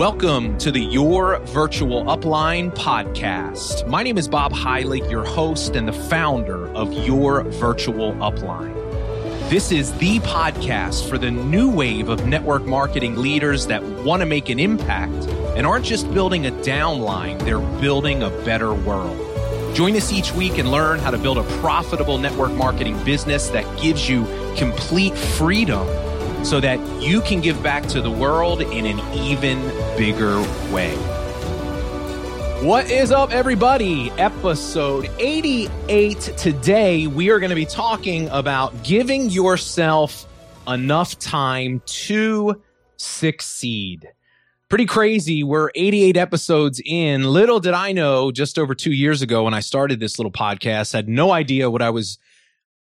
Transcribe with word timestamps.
Welcome 0.00 0.56
to 0.60 0.72
the 0.72 0.80
Your 0.80 1.40
Virtual 1.40 2.04
Upline 2.04 2.74
podcast. 2.74 3.86
My 3.86 4.02
name 4.02 4.16
is 4.16 4.28
Bob 4.28 4.50
Heilig, 4.50 5.10
your 5.10 5.26
host 5.26 5.76
and 5.76 5.86
the 5.86 5.92
founder 5.92 6.68
of 6.68 6.90
Your 6.90 7.42
Virtual 7.42 8.14
Upline. 8.14 8.72
This 9.50 9.70
is 9.70 9.92
the 9.98 10.18
podcast 10.20 11.06
for 11.06 11.18
the 11.18 11.30
new 11.30 11.68
wave 11.70 12.08
of 12.08 12.26
network 12.26 12.64
marketing 12.64 13.16
leaders 13.16 13.66
that 13.66 13.82
want 13.82 14.20
to 14.20 14.26
make 14.26 14.48
an 14.48 14.58
impact 14.58 15.26
and 15.54 15.66
aren't 15.66 15.84
just 15.84 16.10
building 16.14 16.46
a 16.46 16.50
downline, 16.50 17.38
they're 17.40 17.58
building 17.82 18.22
a 18.22 18.30
better 18.46 18.72
world. 18.72 19.18
Join 19.76 19.94
us 19.96 20.10
each 20.10 20.32
week 20.32 20.56
and 20.56 20.70
learn 20.70 20.98
how 20.98 21.10
to 21.10 21.18
build 21.18 21.36
a 21.36 21.44
profitable 21.60 22.16
network 22.16 22.52
marketing 22.52 23.04
business 23.04 23.48
that 23.50 23.66
gives 23.78 24.08
you 24.08 24.24
complete 24.56 25.14
freedom 25.14 25.86
so 26.42 26.60
that 26.60 26.78
you 27.02 27.20
can 27.20 27.40
give 27.40 27.62
back 27.62 27.86
to 27.88 28.00
the 28.00 28.10
world 28.10 28.62
in 28.62 28.86
an 28.86 29.00
even 29.14 29.60
bigger 29.96 30.40
way. 30.72 30.96
What 32.62 32.90
is 32.90 33.10
up, 33.10 33.32
everybody? 33.32 34.10
Episode 34.12 35.10
88. 35.18 36.20
Today, 36.36 37.06
we 37.06 37.30
are 37.30 37.38
going 37.38 37.50
to 37.50 37.56
be 37.56 37.64
talking 37.64 38.28
about 38.28 38.82
giving 38.82 39.30
yourself 39.30 40.26
enough 40.68 41.18
time 41.18 41.82
to 41.86 42.60
succeed. 42.96 44.08
Pretty 44.68 44.86
crazy. 44.86 45.42
We're 45.42 45.70
88 45.74 46.16
episodes 46.16 46.80
in. 46.84 47.24
Little 47.24 47.60
did 47.60 47.74
I 47.74 47.92
know 47.92 48.30
just 48.30 48.58
over 48.58 48.74
two 48.74 48.92
years 48.92 49.22
ago 49.22 49.44
when 49.44 49.54
I 49.54 49.60
started 49.60 49.98
this 49.98 50.18
little 50.18 50.30
podcast, 50.30 50.92
had 50.92 51.08
no 51.08 51.32
idea 51.32 51.70
what 51.70 51.82
I 51.82 51.90
was 51.90 52.18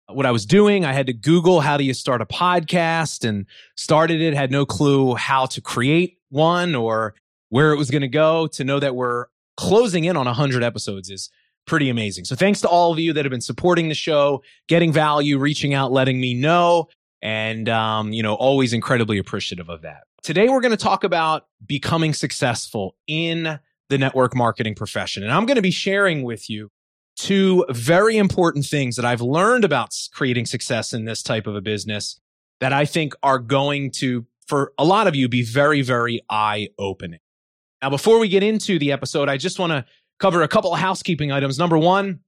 what 0.08 0.26
I 0.26 0.32
was 0.32 0.46
doing. 0.46 0.86
I 0.86 0.94
had 0.94 1.08
to 1.08 1.14
Google 1.14 1.62
how 1.62 1.78
do 1.78 1.84
you 1.84 1.94
start 1.94 2.22
a 2.22 2.26
podcast 2.26 3.28
and 3.28 3.46
started 3.76 4.22
it, 4.22 4.34
had 4.34 4.52
no 4.52 4.66
clue 4.66 5.16
how 5.16 5.46
to 5.48 5.62
create 5.62 6.18
one 6.30 6.76
or 6.76 7.16
where 7.50 7.72
it 7.72 7.78
was 7.78 7.90
going 7.90 8.02
to 8.02 8.08
go 8.08 8.48
to 8.48 8.64
know 8.64 8.80
that 8.80 8.96
we're 8.96 9.26
closing 9.58 10.06
in 10.06 10.18
on 10.18 10.26
100 10.26 10.64
episodes 10.64 11.10
is 11.10 11.30
pretty 11.66 11.90
amazing. 11.90 12.26
So 12.26 12.36
thanks 12.36 12.62
to 12.62 12.68
all 12.68 12.92
of 12.92 13.00
you 13.00 13.14
that 13.14 13.26
have 13.26 13.32
been 13.32 13.42
supporting 13.42 13.90
the 13.90 13.96
show, 13.96 14.44
getting 14.68 14.92
value, 14.92 15.40
reaching 15.40 15.74
out, 15.74 15.92
letting 15.92 16.20
me 16.20 16.34
know 16.34 16.90
and 17.26 17.68
um, 17.70 18.14
you 18.14 18.22
know 18.22 18.36
always 18.36 18.72
incredibly 18.72 19.18
appreciative 19.18 19.68
of 19.68 19.82
that 19.82 20.04
today 20.22 20.48
we're 20.48 20.62
going 20.62 20.72
to 20.72 20.78
talk 20.78 21.04
about 21.04 21.48
becoming 21.66 22.14
successful 22.14 22.96
in 23.08 23.60
the 23.90 23.98
network 23.98 24.36
marketing 24.36 24.76
profession 24.76 25.24
and 25.24 25.32
i'm 25.32 25.46
going 25.46 25.56
to 25.56 25.62
be 25.62 25.72
sharing 25.72 26.24
with 26.24 26.50
you 26.50 26.70
two 27.16 27.66
very 27.70 28.18
important 28.18 28.66
things 28.66 28.96
that 28.96 29.06
i've 29.06 29.22
learned 29.22 29.64
about 29.64 29.96
creating 30.14 30.46
success 30.46 30.94
in 30.94 31.06
this 31.06 31.24
type 31.24 31.48
of 31.48 31.56
a 31.56 31.62
business 31.62 32.20
that 32.60 32.74
i 32.74 32.86
think 32.86 33.14
are 33.24 33.40
going 33.40 33.90
to 33.92 34.26
for 34.48 34.74
a 34.78 34.86
lot 34.86 35.08
of 35.08 35.16
you 35.16 35.28
be 35.28 35.44
very 35.44 35.82
very 35.82 36.22
eye 36.30 36.68
opening 36.78 37.20
now 37.82 37.90
before 37.90 38.20
we 38.20 38.28
get 38.28 38.44
into 38.44 38.78
the 38.80 38.92
episode 38.92 39.30
i 39.30 39.38
just 39.38 39.60
want 39.60 39.72
to 39.72 39.86
cover 40.20 40.42
a 40.42 40.48
couple 40.48 40.74
of 40.74 40.80
housekeeping 40.80 41.32
items 41.32 41.58
number 41.58 41.78
one 41.78 42.20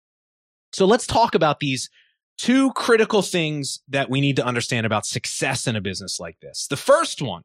So 0.77 0.85
let's 0.85 1.07
talk 1.07 1.35
about 1.35 1.59
these 1.59 1.89
two 2.37 2.71
critical 2.73 3.23
things 3.23 3.81
that 3.89 4.11
we 4.11 4.21
need 4.21 4.37
to 4.37 4.45
understand 4.45 4.85
about 4.85 5.07
success 5.07 5.67
in 5.67 5.75
a 5.75 5.81
business 5.81 6.21
like 6.21 6.39
this. 6.41 6.67
The 6.69 6.77
first 6.77 7.23
one 7.23 7.45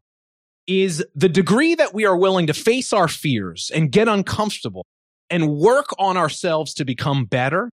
is 0.68 1.02
the 1.16 1.30
degree 1.30 1.74
that 1.76 1.94
we 1.94 2.06
are 2.06 2.18
willing 2.18 2.48
to 2.48 2.54
face 2.54 2.92
our 2.92 3.08
fears 3.08 3.72
and 3.74 3.90
get 3.90 4.10
uncomfortable 4.10 4.86
and 5.30 5.56
work 5.56 5.86
on 5.98 6.18
ourselves 6.18 6.74
to 6.74 6.84
become 6.84 7.24
better 7.24 7.70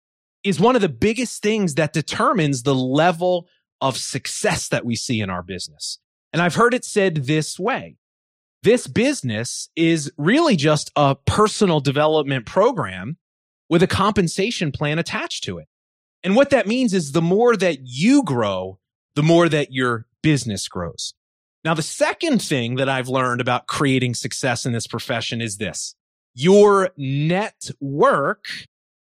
is 0.42 0.58
one 0.58 0.74
of 0.74 0.80
the 0.80 0.88
biggest 0.88 1.42
things 1.42 1.74
that 1.74 1.92
determines 1.92 2.62
the 2.62 2.74
level 2.74 3.46
of 3.82 3.98
success 3.98 4.68
that 4.68 4.86
we 4.86 4.96
see 4.96 5.20
in 5.20 5.28
our 5.28 5.42
business. 5.42 5.98
And 6.32 6.40
I've 6.40 6.54
heard 6.54 6.72
it 6.72 6.82
said 6.86 7.26
this 7.26 7.58
way. 7.58 7.96
This 8.62 8.86
business 8.86 9.68
is 9.76 10.10
really 10.16 10.56
just 10.56 10.90
a 10.96 11.14
personal 11.14 11.80
development 11.80 12.46
program 12.46 13.18
with 13.72 13.82
a 13.82 13.86
compensation 13.86 14.70
plan 14.70 14.98
attached 14.98 15.42
to 15.44 15.56
it. 15.56 15.66
And 16.22 16.36
what 16.36 16.50
that 16.50 16.66
means 16.66 16.92
is 16.92 17.12
the 17.12 17.22
more 17.22 17.56
that 17.56 17.78
you 17.84 18.22
grow, 18.22 18.78
the 19.14 19.22
more 19.22 19.48
that 19.48 19.72
your 19.72 20.04
business 20.22 20.68
grows. 20.68 21.14
Now, 21.64 21.72
the 21.72 21.80
second 21.80 22.42
thing 22.42 22.74
that 22.74 22.90
I've 22.90 23.08
learned 23.08 23.40
about 23.40 23.68
creating 23.68 24.12
success 24.12 24.66
in 24.66 24.72
this 24.72 24.86
profession 24.86 25.40
is 25.40 25.56
this. 25.56 25.94
Your 26.34 26.90
network 26.98 28.44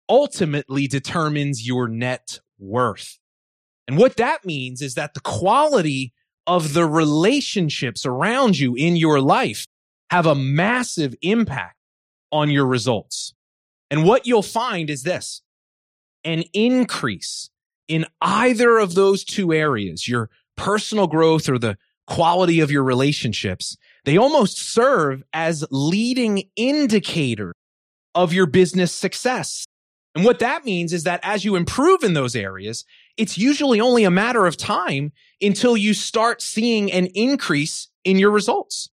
ultimately 0.10 0.88
determines 0.88 1.68
your 1.68 1.88
net 1.88 2.40
worth. 2.58 3.20
And 3.88 4.00
what 4.00 4.18
that 4.18 4.46
means 4.46 4.82
is 4.82 4.96
that 4.96 5.14
the 5.14 5.20
quality 5.20 6.12
of 6.48 6.74
the 6.74 6.88
relationships 6.88 8.04
around 8.04 8.58
you 8.58 8.74
in 8.74 8.96
your 8.96 9.22
life 9.22 9.68
have 10.10 10.26
a 10.26 10.34
massive 10.34 11.14
impact 11.22 11.78
on 12.32 12.50
your 12.50 12.66
results. 12.66 13.35
And 13.90 14.04
what 14.04 14.26
you'll 14.26 14.42
find 14.42 14.90
is 14.90 15.04
this 15.04 15.42
an 16.24 16.44
increase 16.54 17.50
in 17.88 18.06
either 18.22 18.78
of 18.78 18.96
those 18.96 19.24
two 19.24 19.54
areas, 19.54 20.08
your 20.08 20.30
personal 20.56 21.08
growth 21.08 21.48
or 21.48 21.60
the 21.60 21.78
quality 22.08 22.60
of 22.60 22.72
your 22.72 22.84
relationships, 22.84 23.78
they 24.06 24.18
almost 24.18 24.58
serve 24.58 25.24
as 25.34 25.66
leading 25.72 26.44
indicator 26.56 27.54
of 28.14 28.34
your 28.34 28.46
business 28.46 28.92
success. 28.92 29.66
And 30.16 30.24
what 30.24 30.40
that 30.40 30.64
means 30.64 30.94
is 30.94 31.04
that 31.04 31.20
as 31.24 31.44
you 31.44 31.56
improve 31.56 32.04
in 32.04 32.14
those 32.14 32.36
areas, 32.36 32.86
it's 33.18 33.38
usually 33.38 33.82
only 33.82 34.04
a 34.04 34.12
matter 34.12 34.46
of 34.46 34.56
time 34.56 35.12
until 35.42 35.76
you 35.76 35.94
start 35.94 36.42
seeing 36.42 36.92
an 36.92 37.08
increase 37.08 37.90
in 38.04 38.18
your 38.18 38.32
results. 38.32 38.90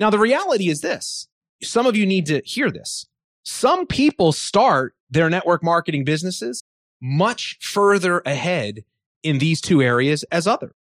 Now, 0.00 0.10
the 0.10 0.18
reality 0.18 0.68
is 0.68 0.80
this. 0.80 1.28
Some 1.62 1.86
of 1.86 1.96
you 1.96 2.06
need 2.06 2.26
to 2.26 2.40
hear 2.44 2.70
this. 2.70 3.06
Some 3.48 3.86
people 3.86 4.32
start 4.32 4.94
their 5.08 5.30
network 5.30 5.64
marketing 5.64 6.04
businesses 6.04 6.62
much 7.00 7.56
further 7.62 8.20
ahead 8.26 8.84
in 9.22 9.38
these 9.38 9.62
two 9.62 9.80
areas 9.80 10.22
as 10.24 10.46
others. 10.46 10.74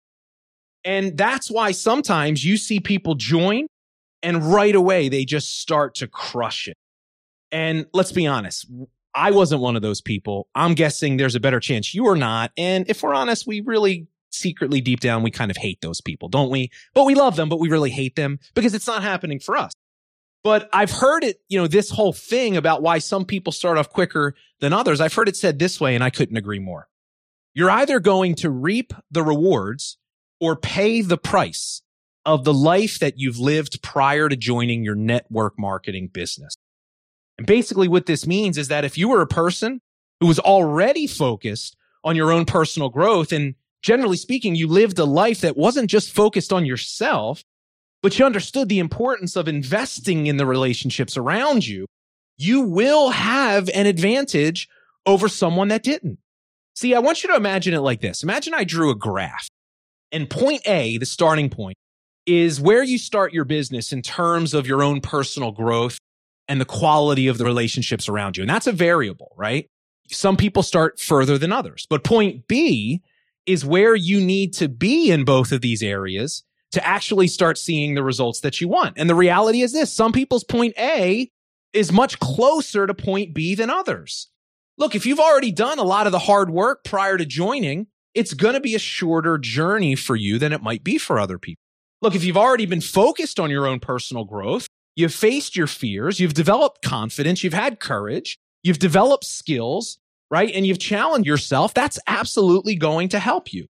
And 0.84 1.18
that's 1.18 1.50
why 1.50 1.72
sometimes 1.72 2.44
you 2.44 2.58
see 2.58 2.82
people 2.82 3.16
join 3.16 3.68
and 4.22 4.44
right 4.44 4.76
away 4.76 5.08
they 5.08 5.24
just 5.24 5.62
start 5.62 5.96
to 5.96 6.10
crush 6.10 6.68
it. 6.68 6.76
And 7.54 7.86
let's 7.94 8.12
be 8.12 8.28
honest, 8.28 8.70
I 9.16 9.32
wasn't 9.32 9.62
one 9.62 9.78
of 9.78 9.82
those 9.82 10.02
people. 10.02 10.50
I'm 10.54 10.74
guessing 10.74 11.16
there's 11.16 11.36
a 11.36 11.40
better 11.40 11.62
chance 11.62 11.96
you 11.96 12.06
are 12.08 12.18
not. 12.18 12.52
And 12.58 12.84
if 12.90 13.02
we're 13.02 13.14
honest, 13.14 13.48
we 13.48 13.62
really 13.62 14.08
secretly 14.32 14.82
deep 14.82 15.00
down, 15.00 15.24
we 15.24 15.32
kind 15.32 15.52
of 15.52 15.56
hate 15.56 15.80
those 15.80 16.02
people, 16.02 16.28
don't 16.28 16.50
we? 16.50 16.70
But 16.94 17.06
we 17.06 17.16
love 17.16 17.38
them, 17.38 17.48
but 17.48 17.62
we 17.62 17.70
really 17.70 17.92
hate 17.92 18.18
them 18.18 18.40
because 18.56 18.74
it's 18.74 18.88
not 18.88 19.04
happening 19.04 19.40
for 19.40 19.56
us. 19.56 19.72
But 20.48 20.70
I've 20.72 20.92
heard 20.92 21.26
it, 21.26 21.42
you 21.50 21.60
know, 21.60 21.68
this 21.68 21.90
whole 21.90 22.14
thing 22.14 22.56
about 22.56 22.82
why 22.82 23.00
some 23.00 23.26
people 23.26 23.52
start 23.52 23.78
off 23.78 23.90
quicker 23.90 24.34
than 24.62 24.72
others. 24.72 25.02
I've 25.02 25.14
heard 25.14 25.28
it 25.28 25.36
said 25.36 25.60
this 25.60 25.82
way, 25.82 25.94
and 25.94 26.02
I 26.02 26.10
couldn't 26.10 26.38
agree 26.38 26.60
more. 26.60 26.88
You're 27.54 27.70
either 27.70 28.00
going 28.00 28.34
to 28.36 28.50
reap 28.50 28.94
the 29.12 29.24
rewards 29.24 29.98
or 30.40 30.56
pay 30.56 31.02
the 31.02 31.18
price 31.18 31.82
of 32.26 32.46
the 32.46 32.54
life 32.54 33.00
that 33.00 33.16
you've 33.20 33.38
lived 33.38 33.82
prior 33.82 34.30
to 34.30 34.38
joining 34.38 34.86
your 34.86 34.96
network 34.96 35.60
marketing 35.60 36.12
business. 36.14 36.56
And 37.38 37.46
basically 37.46 37.90
what 37.90 38.06
this 38.06 38.26
means 38.26 38.58
is 38.58 38.70
that 38.70 38.86
if 38.86 38.98
you 38.98 39.10
were 39.10 39.22
a 39.22 39.28
person 39.28 39.82
who 40.22 40.28
was 40.28 40.40
already 40.40 41.08
focused 41.08 41.76
on 42.06 42.16
your 42.16 42.32
own 42.32 42.46
personal 42.46 42.88
growth 42.88 43.34
and 43.34 43.56
generally 43.82 44.16
speaking, 44.16 44.56
you 44.56 44.68
lived 44.70 44.98
a 44.98 45.04
life 45.04 45.42
that 45.42 45.58
wasn't 45.58 45.90
just 45.90 46.14
focused 46.14 46.54
on 46.54 46.66
yourself, 46.66 47.44
but 48.02 48.18
you 48.18 48.26
understood 48.26 48.70
the 48.70 48.80
importance 48.80 49.36
of 49.36 49.48
investing 49.48 50.28
in 50.28 50.38
the 50.38 50.46
relationships 50.46 51.18
around 51.18 51.66
you, 51.66 51.86
you 52.38 52.62
will 52.62 53.10
have 53.10 53.70
an 53.70 53.86
advantage 53.86 54.68
over 55.06 55.28
someone 55.28 55.70
that 55.70 55.84
didn't. 55.84 56.20
See, 56.76 56.94
I 56.94 57.00
want 57.00 57.24
you 57.24 57.30
to 57.30 57.36
imagine 57.36 57.74
it 57.74 57.80
like 57.80 58.02
this. 58.02 58.22
Imagine 58.22 58.54
I 58.54 58.64
drew 58.64 58.92
a 58.92 58.96
graph 58.96 59.48
and 60.12 60.30
point 60.30 60.62
A, 60.68 60.98
the 60.98 61.06
starting 61.06 61.50
point, 61.50 61.76
is 62.26 62.62
where 62.62 62.84
you 62.84 62.98
start 62.98 63.34
your 63.34 63.46
business 63.46 63.92
in 63.92 64.02
terms 64.02 64.54
of 64.54 64.68
your 64.68 64.84
own 64.84 65.02
personal 65.02 65.52
growth 65.52 65.98
and 66.48 66.62
the 66.62 66.66
quality 66.66 67.28
of 67.28 67.38
the 67.38 67.46
relationships 67.46 68.08
around 68.08 68.38
you. 68.38 68.44
And 68.44 68.50
that's 68.50 68.68
a 68.68 68.72
variable, 68.72 69.34
right? 69.38 69.68
Some 70.10 70.38
people 70.38 70.64
start 70.64 71.00
further 71.00 71.38
than 71.38 71.52
others. 71.52 71.88
But 71.90 72.04
point 72.04 72.48
B 72.48 73.02
is 73.46 73.66
where 73.66 73.96
you 73.96 74.22
need 74.22 74.54
to 74.56 74.70
be 74.70 75.10
in 75.10 75.26
both 75.26 75.52
of 75.52 75.62
these 75.62 75.82
areas 75.82 76.44
to 76.72 76.86
actually 76.86 77.28
start 77.28 77.58
seeing 77.58 77.96
the 77.96 78.04
results 78.04 78.42
that 78.42 78.60
you 78.60 78.68
want. 78.68 78.98
And 78.98 79.10
the 79.10 79.16
reality 79.16 79.62
is 79.62 79.74
this 79.74 79.92
some 79.92 80.12
people's 80.12 80.44
point 80.44 80.74
A 80.78 81.30
is 81.74 81.92
much 81.92 82.20
closer 82.20 82.88
to 82.88 82.94
point 82.94 83.34
B 83.34 83.56
than 83.56 83.70
others. 83.70 84.30
Look, 84.78 84.96
if 84.96 85.06
you've 85.06 85.20
already 85.20 85.52
done 85.52 85.80
a 85.80 85.84
lot 85.84 86.06
of 86.06 86.12
the 86.12 86.20
hard 86.20 86.50
work 86.50 86.84
prior 86.84 87.18
to 87.18 87.26
joining, 87.26 87.88
it's 88.14 88.34
going 88.34 88.54
to 88.54 88.60
be 88.60 88.76
a 88.76 88.80
shorter 88.80 89.38
journey 89.38 89.96
for 89.96 90.16
you 90.16 90.40
than 90.40 90.54
it 90.54 90.62
might 90.62 90.84
be 90.84 90.98
for 90.98 91.20
other 91.20 91.38
people. 91.38 91.62
Look, 92.02 92.16
if 92.16 92.24
you've 92.24 92.38
already 92.38 92.66
been 92.66 92.82
focused 92.82 93.40
on 93.40 93.50
your 93.50 93.66
own 93.66 93.80
personal 93.80 94.24
growth, 94.24 94.68
you've 94.96 95.14
faced 95.14 95.56
your 95.56 95.68
fears, 95.68 96.20
you've 96.20 96.34
developed 96.34 96.84
confidence, 96.84 97.44
you've 97.44 97.54
had 97.54 97.80
courage, 97.80 98.38
you've 98.62 98.80
developed 98.80 99.26
skills, 99.26 99.98
right? 100.30 100.52
And 100.54 100.66
you've 100.66 100.80
challenged 100.80 101.28
yourself, 101.28 101.74
that's 101.74 102.00
absolutely 102.08 102.76
going 102.76 103.10
to 103.10 103.20
help 103.20 103.52
you. 103.52 103.66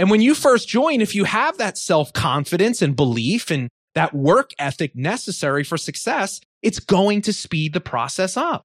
And 0.00 0.08
when 0.08 0.22
you 0.22 0.34
first 0.34 0.66
join, 0.66 1.02
if 1.02 1.14
you 1.14 1.24
have 1.24 1.58
that 1.58 1.76
self 1.76 2.10
confidence 2.14 2.80
and 2.80 2.96
belief 2.96 3.50
and 3.50 3.68
that 3.94 4.14
work 4.14 4.52
ethic 4.58 4.96
necessary 4.96 5.62
for 5.62 5.76
success, 5.76 6.40
it's 6.62 6.80
going 6.80 7.20
to 7.20 7.34
speed 7.34 7.74
the 7.74 7.82
process 7.82 8.34
up. 8.34 8.64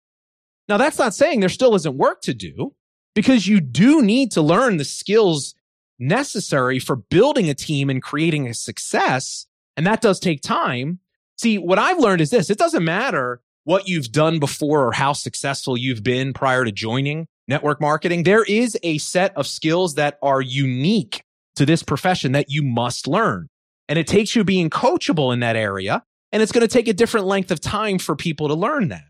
Now, 0.70 0.78
that's 0.78 0.98
not 0.98 1.14
saying 1.14 1.42
there 1.42 1.50
still 1.50 1.76
isn't 1.76 1.98
work 1.98 2.22
to 2.22 2.34
do 2.34 2.74
because 3.16 3.50
you 3.50 3.60
do 3.60 4.02
need 4.02 4.32
to 4.32 4.42
learn 4.42 4.78
the 4.78 4.86
skills 4.86 5.56
necessary 6.00 6.80
for 6.80 6.96
building 6.96 7.50
a 7.50 7.54
team 7.54 7.90
and 7.90 8.02
creating 8.02 8.48
a 8.48 8.54
success. 8.54 9.46
And 9.76 9.86
that 9.86 10.00
does 10.00 10.22
take 10.22 10.42
time. 10.42 11.00
See, 11.38 11.58
what 11.58 11.80
I've 11.80 12.00
learned 12.00 12.22
is 12.22 12.30
this. 12.30 12.50
It 12.50 12.58
doesn't 12.58 12.86
matter 12.86 13.42
what 13.66 13.90
you've 13.90 14.14
done 14.14 14.40
before 14.40 14.88
or 14.88 14.94
how 14.94 15.12
successful 15.12 15.76
you've 15.76 16.02
been 16.02 16.32
prior 16.32 16.64
to 16.64 16.72
joining 16.72 17.28
network 17.50 17.82
marketing. 17.82 18.24
There 18.24 18.46
is 18.46 18.78
a 18.84 19.00
set 19.00 19.36
of 19.36 19.48
skills 19.48 19.96
that 19.96 20.18
are 20.22 20.40
unique 20.40 21.25
to 21.56 21.66
this 21.66 21.84
profession 21.84 22.34
that 22.34 22.50
you 22.50 22.64
must 22.64 23.08
learn. 23.08 23.48
And 23.88 24.00
it 24.00 24.08
takes 24.08 24.36
you 24.36 24.44
being 24.44 24.70
coachable 24.70 25.34
in 25.34 25.40
that 25.42 25.56
area. 25.56 26.04
And 26.32 26.42
it's 26.42 26.52
going 26.52 26.68
to 26.68 26.68
take 26.68 26.88
a 26.88 26.94
different 26.94 27.28
length 27.28 27.52
of 27.52 27.62
time 27.62 28.00
for 28.00 28.16
people 28.16 28.48
to 28.48 28.56
learn 28.56 28.90
that. 28.90 29.06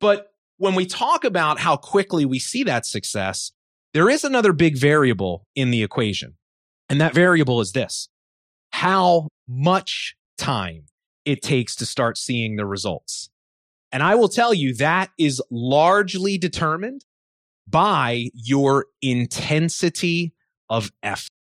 But 0.00 0.28
when 0.58 0.74
we 0.74 0.86
talk 0.86 1.24
about 1.24 1.58
how 1.58 1.76
quickly 1.76 2.24
we 2.24 2.38
see 2.38 2.62
that 2.64 2.86
success, 2.86 3.52
there 3.94 4.08
is 4.08 4.24
another 4.24 4.52
big 4.52 4.76
variable 4.76 5.46
in 5.54 5.70
the 5.70 5.82
equation. 5.82 6.36
And 6.88 7.00
that 7.00 7.14
variable 7.14 7.60
is 7.60 7.72
this 7.72 8.08
how 8.70 9.28
much 9.48 10.14
time 10.38 10.84
it 11.24 11.42
takes 11.42 11.76
to 11.76 11.86
start 11.86 12.16
seeing 12.16 12.56
the 12.56 12.66
results. 12.66 13.28
And 13.92 14.02
I 14.02 14.14
will 14.14 14.28
tell 14.28 14.54
you 14.54 14.74
that 14.76 15.10
is 15.18 15.42
largely 15.50 16.38
determined 16.38 17.04
by 17.68 18.30
your 18.32 18.86
intensity 19.02 20.32
of 20.70 20.90
effort. 21.02 21.31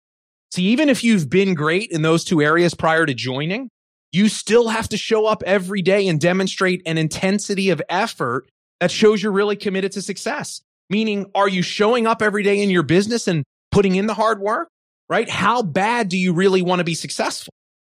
See, 0.51 0.63
even 0.63 0.89
if 0.89 1.03
you've 1.03 1.29
been 1.29 1.53
great 1.53 1.91
in 1.91 2.01
those 2.01 2.25
two 2.25 2.41
areas 2.41 2.73
prior 2.73 3.05
to 3.05 3.13
joining, 3.13 3.69
you 4.11 4.27
still 4.27 4.67
have 4.67 4.89
to 4.89 4.97
show 4.97 5.25
up 5.25 5.43
every 5.45 5.81
day 5.81 6.07
and 6.07 6.19
demonstrate 6.19 6.81
an 6.85 6.97
intensity 6.97 7.69
of 7.69 7.81
effort 7.87 8.49
that 8.81 8.91
shows 8.91 9.23
you're 9.23 9.31
really 9.31 9.55
committed 9.55 9.93
to 9.93 10.01
success. 10.01 10.61
Meaning, 10.89 11.31
are 11.33 11.47
you 11.47 11.61
showing 11.61 12.05
up 12.05 12.21
every 12.21 12.43
day 12.43 12.61
in 12.61 12.69
your 12.69 12.83
business 12.83 13.29
and 13.29 13.45
putting 13.71 13.95
in 13.95 14.07
the 14.07 14.13
hard 14.13 14.41
work? 14.41 14.67
Right? 15.07 15.29
How 15.29 15.61
bad 15.61 16.09
do 16.09 16.17
you 16.17 16.33
really 16.33 16.61
want 16.61 16.79
to 16.79 16.83
be 16.83 16.95
successful? 16.95 17.53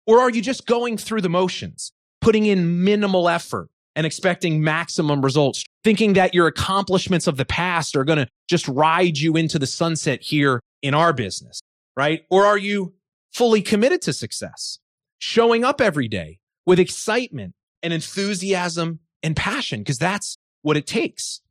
Or 0.08 0.19
are 0.19 0.30
you 0.30 0.42
just 0.42 0.66
going 0.66 0.98
through 0.98 1.22
the 1.22 1.30
motions, 1.30 1.92
putting 2.22 2.46
in 2.46 2.86
minimal 2.86 3.28
effort 3.28 3.68
and 3.98 4.06
expecting 4.06 4.63
maximum 4.63 5.22
results, 5.22 5.66
thinking 5.84 6.13
that 6.13 6.34
your 6.34 6.48
accomplishments 6.48 7.28
of 7.28 7.36
the 7.36 7.46
past 7.46 7.96
are 7.98 8.06
going 8.06 8.19
to 8.19 8.28
just 8.50 8.68
ride 8.69 9.18
you 9.18 9.36
into 9.36 9.60
the 9.60 9.68
sunset 9.68 10.22
here 10.22 10.62
in 10.81 10.94
our 10.94 11.12
business? 11.12 11.60
Right? 11.95 12.24
Or 12.30 12.45
are 12.45 12.57
you 12.57 12.94
fully 13.33 13.62
committed 13.62 14.01
to 14.03 14.13
success, 14.13 14.80
showing 15.18 15.63
up 15.63 15.80
every 15.80 16.07
day 16.07 16.39
with 16.65 16.80
excitement 16.80 17.53
and 17.81 17.94
enthusiasm 17.94 19.00
and 19.24 19.36
passion? 19.36 19.80
Because 19.81 19.97
that's 19.97 20.38
what 20.62 20.77
it 20.77 20.88
takes. 20.88 21.42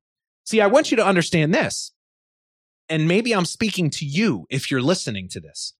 See, 0.44 0.61
I 0.61 0.67
want 0.67 0.91
you 0.91 0.96
to 0.99 1.06
understand 1.06 1.55
this. 1.55 1.93
And 2.88 3.08
maybe 3.08 3.32
I'm 3.32 3.46
speaking 3.46 3.88
to 3.91 4.05
you 4.05 4.46
if 4.50 4.70
you're 4.70 4.82
listening 4.82 5.29
to 5.31 5.41
this. 5.41 5.73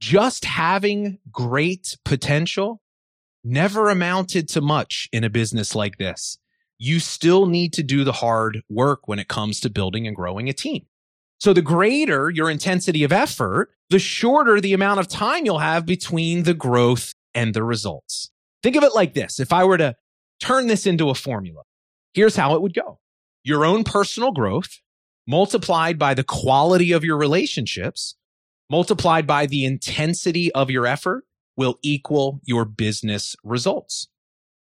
Just 0.00 0.44
having 0.44 1.18
great 1.30 1.96
potential 2.04 2.80
never 3.44 3.88
amounted 3.88 4.48
to 4.48 4.60
much 4.60 5.08
in 5.12 5.24
a 5.24 5.30
business 5.30 5.74
like 5.74 5.98
this. 5.98 6.38
You 6.78 6.98
still 6.98 7.46
need 7.46 7.72
to 7.74 7.82
do 7.82 8.04
the 8.04 8.12
hard 8.12 8.62
work 8.68 9.06
when 9.06 9.18
it 9.18 9.28
comes 9.28 9.60
to 9.60 9.70
building 9.70 10.06
and 10.06 10.16
growing 10.16 10.48
a 10.48 10.52
team. 10.52 10.86
So 11.38 11.52
the 11.52 11.62
greater 11.62 12.30
your 12.30 12.50
intensity 12.50 13.04
of 13.04 13.12
effort, 13.12 13.70
the 13.90 13.98
shorter 13.98 14.60
the 14.60 14.72
amount 14.72 15.00
of 15.00 15.08
time 15.08 15.44
you'll 15.44 15.58
have 15.58 15.84
between 15.84 16.44
the 16.44 16.54
growth 16.54 17.14
and 17.34 17.54
the 17.54 17.62
results. 17.62 18.30
Think 18.62 18.76
of 18.76 18.84
it 18.84 18.94
like 18.94 19.14
this. 19.14 19.40
If 19.40 19.52
I 19.52 19.64
were 19.64 19.78
to 19.78 19.96
turn 20.40 20.66
this 20.66 20.86
into 20.86 21.10
a 21.10 21.14
formula, 21.14 21.62
Here's 22.12 22.36
how 22.36 22.54
it 22.54 22.62
would 22.62 22.74
go. 22.74 22.98
Your 23.44 23.64
own 23.64 23.84
personal 23.84 24.32
growth 24.32 24.80
multiplied 25.26 25.98
by 25.98 26.14
the 26.14 26.24
quality 26.24 26.92
of 26.92 27.04
your 27.04 27.16
relationships 27.16 28.16
multiplied 28.68 29.26
by 29.26 29.46
the 29.46 29.64
intensity 29.64 30.52
of 30.52 30.70
your 30.70 30.86
effort 30.86 31.24
will 31.56 31.78
equal 31.82 32.40
your 32.44 32.64
business 32.64 33.34
results. 33.42 34.08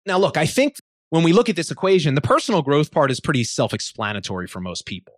Now, 0.06 0.18
look, 0.18 0.36
I 0.36 0.46
think 0.46 0.76
when 1.10 1.24
we 1.24 1.32
look 1.32 1.48
at 1.48 1.56
this 1.56 1.70
equation, 1.70 2.14
the 2.14 2.20
personal 2.20 2.62
growth 2.62 2.90
part 2.90 3.10
is 3.10 3.20
pretty 3.20 3.44
self 3.44 3.72
explanatory 3.74 4.46
for 4.46 4.60
most 4.60 4.86
people. 4.86 5.14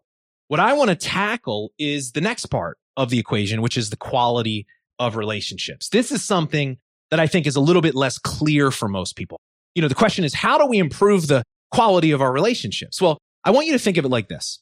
What 0.48 0.60
I 0.60 0.72
want 0.72 0.88
to 0.90 0.96
tackle 0.96 1.72
is 1.78 2.12
the 2.12 2.22
next 2.22 2.46
part 2.46 2.78
of 2.98 3.08
the 3.08 3.18
equation, 3.18 3.62
which 3.62 3.78
is 3.78 3.88
the 3.88 3.96
quality 3.96 4.66
of 4.98 5.16
relationships. 5.16 5.88
This 5.88 6.12
is 6.12 6.22
something 6.22 6.76
that 7.10 7.20
I 7.20 7.26
think 7.26 7.46
is 7.46 7.56
a 7.56 7.60
little 7.60 7.80
bit 7.80 7.94
less 7.94 8.18
clear 8.18 8.70
for 8.70 8.88
most 8.88 9.16
people. 9.16 9.40
You 9.74 9.82
know, 9.82 9.88
the 9.88 9.94
question 9.94 10.24
is, 10.24 10.34
how 10.34 10.58
do 10.58 10.66
we 10.66 10.78
improve 10.78 11.28
the 11.28 11.44
quality 11.70 12.10
of 12.10 12.20
our 12.20 12.32
relationships? 12.32 13.00
Well, 13.00 13.16
I 13.44 13.52
want 13.52 13.66
you 13.66 13.72
to 13.72 13.78
think 13.78 13.96
of 13.96 14.04
it 14.04 14.08
like 14.08 14.28
this. 14.28 14.58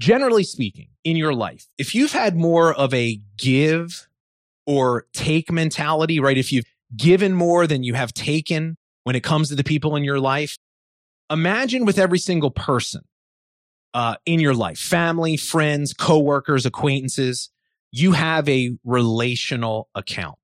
Generally 0.00 0.44
speaking, 0.44 0.88
in 1.04 1.16
your 1.16 1.32
life, 1.32 1.66
if 1.78 1.94
you've 1.94 2.12
had 2.12 2.34
more 2.36 2.74
of 2.74 2.92
a 2.92 3.20
give 3.38 4.08
or 4.66 5.06
take 5.12 5.52
mentality, 5.52 6.18
right? 6.18 6.36
If 6.36 6.52
you've 6.52 6.64
given 6.96 7.32
more 7.32 7.66
than 7.66 7.84
you 7.84 7.94
have 7.94 8.12
taken 8.12 8.76
when 9.04 9.14
it 9.14 9.22
comes 9.22 9.50
to 9.50 9.54
the 9.54 9.64
people 9.64 9.94
in 9.94 10.02
your 10.02 10.18
life, 10.18 10.56
imagine 11.30 11.84
with 11.84 11.98
every 11.98 12.18
single 12.18 12.50
person 12.50 13.02
uh, 13.94 14.16
in 14.26 14.40
your 14.40 14.54
life, 14.54 14.78
family, 14.78 15.36
friends, 15.36 15.92
coworkers, 15.92 16.66
acquaintances, 16.66 17.50
you 17.90 18.12
have 18.12 18.48
a 18.48 18.76
relational 18.84 19.88
account. 19.94 20.38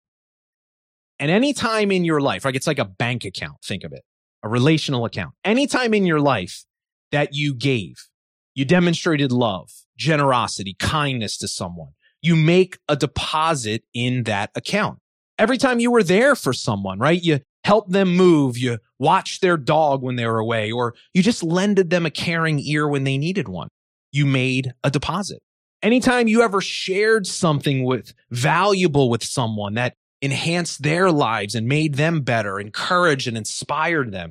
And 1.19 1.31
anytime 1.31 1.91
in 1.91 2.05
your 2.05 2.21
life, 2.21 2.45
like 2.45 2.55
it's 2.55 2.67
like 2.67 2.79
a 2.79 2.85
bank 2.85 3.25
account, 3.25 3.59
think 3.65 3.85
of 3.85 3.93
it 3.93 4.03
a 4.43 4.49
relational 4.49 5.05
account. 5.05 5.35
Anytime 5.45 5.93
in 5.93 6.07
your 6.07 6.21
life 6.21 6.65
that 7.11 7.35
you 7.35 7.55
gave, 7.55 8.07
you 8.55 8.65
demonstrated 8.65 9.33
love, 9.33 9.71
generosity, 9.97 10.77
kindness 10.79 11.37
to 11.39 11.49
someone, 11.49 11.93
you 12.23 12.37
make 12.37 12.79
a 12.89 12.97
deposit 12.97 13.83
in 13.93 14.23
that 14.25 14.51
account. 14.55 14.99
Every 15.39 15.59
time 15.59 15.81
you 15.81 15.91
were 15.91 16.03
there 16.03 16.35
for 16.35 16.53
someone, 16.53 16.99
right? 16.99 17.23
You 17.23 17.41
helped 17.67 17.91
them 17.91 18.17
move, 18.17 18.57
you 18.57 18.79
watched 19.01 19.43
their 19.43 19.57
dog 19.57 20.01
when 20.01 20.15
they 20.15 20.25
were 20.25 20.39
away, 20.39 20.71
or 20.71 20.95
you 21.13 21.21
just 21.21 21.43
lended 21.43 21.91
them 21.91 22.07
a 22.07 22.11
caring 22.11 22.61
ear 22.61 22.87
when 22.87 23.03
they 23.03 23.19
needed 23.19 23.49
one. 23.49 23.67
You 24.13 24.25
made 24.25 24.73
a 24.85 24.91
deposit. 24.91 25.41
Anytime 25.83 26.29
you 26.29 26.43
ever 26.43 26.61
shared 26.61 27.27
something 27.27 27.83
with 27.83 28.15
valuable 28.31 29.11
with 29.11 29.25
someone 29.25 29.75
that 29.75 29.95
enhanced 30.23 30.85
their 30.85 31.11
lives 31.11 31.57
and 31.57 31.67
made 31.67 31.95
them 31.97 32.21
better, 32.21 32.61
encouraged 32.61 33.27
and 33.27 33.37
inspired 33.37 34.13
them, 34.13 34.31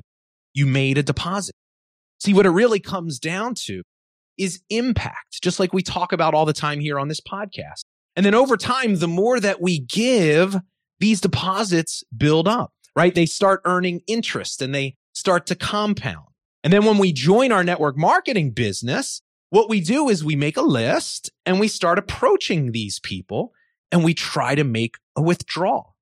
you 0.54 0.64
made 0.64 0.96
a 0.96 1.02
deposit. 1.02 1.54
See, 2.18 2.32
what 2.32 2.46
it 2.46 2.50
really 2.50 2.80
comes 2.80 3.18
down 3.18 3.54
to 3.66 3.82
is 4.38 4.62
impact, 4.70 5.42
just 5.42 5.60
like 5.60 5.74
we 5.74 5.82
talk 5.82 6.12
about 6.12 6.32
all 6.32 6.46
the 6.46 6.54
time 6.54 6.80
here 6.80 6.98
on 6.98 7.08
this 7.08 7.20
podcast. 7.20 7.82
And 8.16 8.24
then 8.24 8.34
over 8.34 8.56
time, 8.56 8.96
the 8.96 9.08
more 9.08 9.38
that 9.40 9.60
we 9.60 9.78
give, 9.78 10.56
these 11.00 11.20
deposits 11.20 12.02
build 12.16 12.48
up, 12.48 12.72
right? 12.96 13.14
They 13.14 13.26
start 13.26 13.60
earning 13.64 14.00
interest 14.08 14.62
and 14.62 14.74
they 14.74 14.96
start 15.12 15.46
to 15.46 15.54
compound. 15.54 16.26
And 16.64 16.72
then 16.72 16.84
when 16.84 16.98
we 16.98 17.12
join 17.12 17.52
our 17.52 17.62
network 17.62 17.96
marketing 17.96 18.50
business, 18.50 19.22
what 19.50 19.68
we 19.68 19.80
do 19.80 20.08
is 20.08 20.24
we 20.24 20.34
make 20.34 20.56
a 20.56 20.62
list 20.62 21.30
and 21.44 21.60
we 21.60 21.68
start 21.68 21.98
approaching 21.98 22.72
these 22.72 22.98
people 22.98 23.52
and 23.92 24.02
we 24.02 24.14
try 24.14 24.56
to 24.56 24.64
make 24.64 24.96
a 25.14 25.22
withdrawal. 25.22 25.94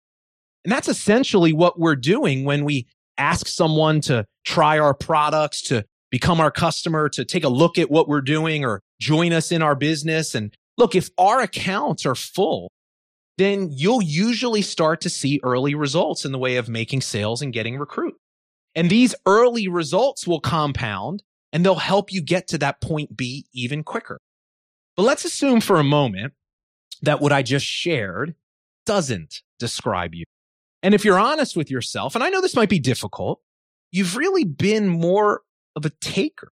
And 0.65 0.73
that's 0.73 0.89
essentially 0.89 1.53
what 1.53 1.79
we're 1.79 1.97
doing 1.97 2.45
when 2.45 2.65
we 2.65 2.87
ask 3.19 3.47
someone 3.47 4.01
to 4.03 4.25
try 4.45 4.79
our 4.79 4.95
products, 4.95 5.61
to 5.63 5.85
become 6.11 6.41
our 6.41 6.51
customer, 6.51 7.09
to 7.11 7.25
take 7.25 7.45
a 7.45 7.49
look 7.49 7.79
at 7.79 7.91
what 7.91 8.09
we're 8.09 8.23
doing 8.23 8.65
or 8.65 8.81
join 9.01 9.33
us 9.33 9.53
in 9.53 9.63
our 9.63 9.75
business. 9.75 10.35
And 10.35 10.55
look, 10.79 10.95
if 10.95 11.11
our 11.19 11.41
accounts 11.41 12.07
are 12.07 12.15
full, 12.15 12.71
then 13.39 13.71
you'll 13.73 14.03
usually 14.03 14.63
start 14.63 15.01
to 15.03 15.11
see 15.11 15.41
early 15.43 15.75
results 15.75 16.25
in 16.25 16.33
the 16.33 16.39
way 16.39 16.57
of 16.57 16.69
making 16.69 17.01
sales 17.01 17.43
and 17.43 17.53
getting 17.53 17.79
recruit. 17.79 18.15
And 18.75 18.91
these 18.91 19.15
early 19.27 19.69
results 19.69 20.27
will 20.27 20.41
compound 20.41 21.23
and 21.53 21.65
they'll 21.65 21.77
help 21.77 22.13
you 22.13 22.21
get 22.21 22.49
to 22.49 22.59
that 22.59 22.81
point 22.81 23.17
B 23.17 23.47
even 23.53 23.85
quicker. 23.85 24.19
But 24.97 25.05
let's 25.05 25.25
assume 25.25 25.61
for 25.61 25.79
a 25.79 25.85
moment 25.85 26.35
that 27.03 27.21
what 27.21 27.33
I 27.33 27.43
just 27.43 27.67
shared 27.67 28.35
doesn't 28.87 29.43
describe 29.59 30.15
you. 30.15 30.25
And 30.83 30.95
if 30.95 31.05
you're 31.05 31.19
honest 31.19 31.57
with 31.57 31.71
yourself, 31.71 32.15
and 32.15 32.23
I 32.23 32.29
know 32.29 32.41
this 32.41 32.57
might 32.57 32.69
be 32.69 32.79
difficult, 32.79 33.41
you've 33.91 34.17
really 34.17 34.45
been 34.45 34.89
more 34.89 35.43
of 35.77 35.85
a 35.85 35.91
taker, 35.91 36.51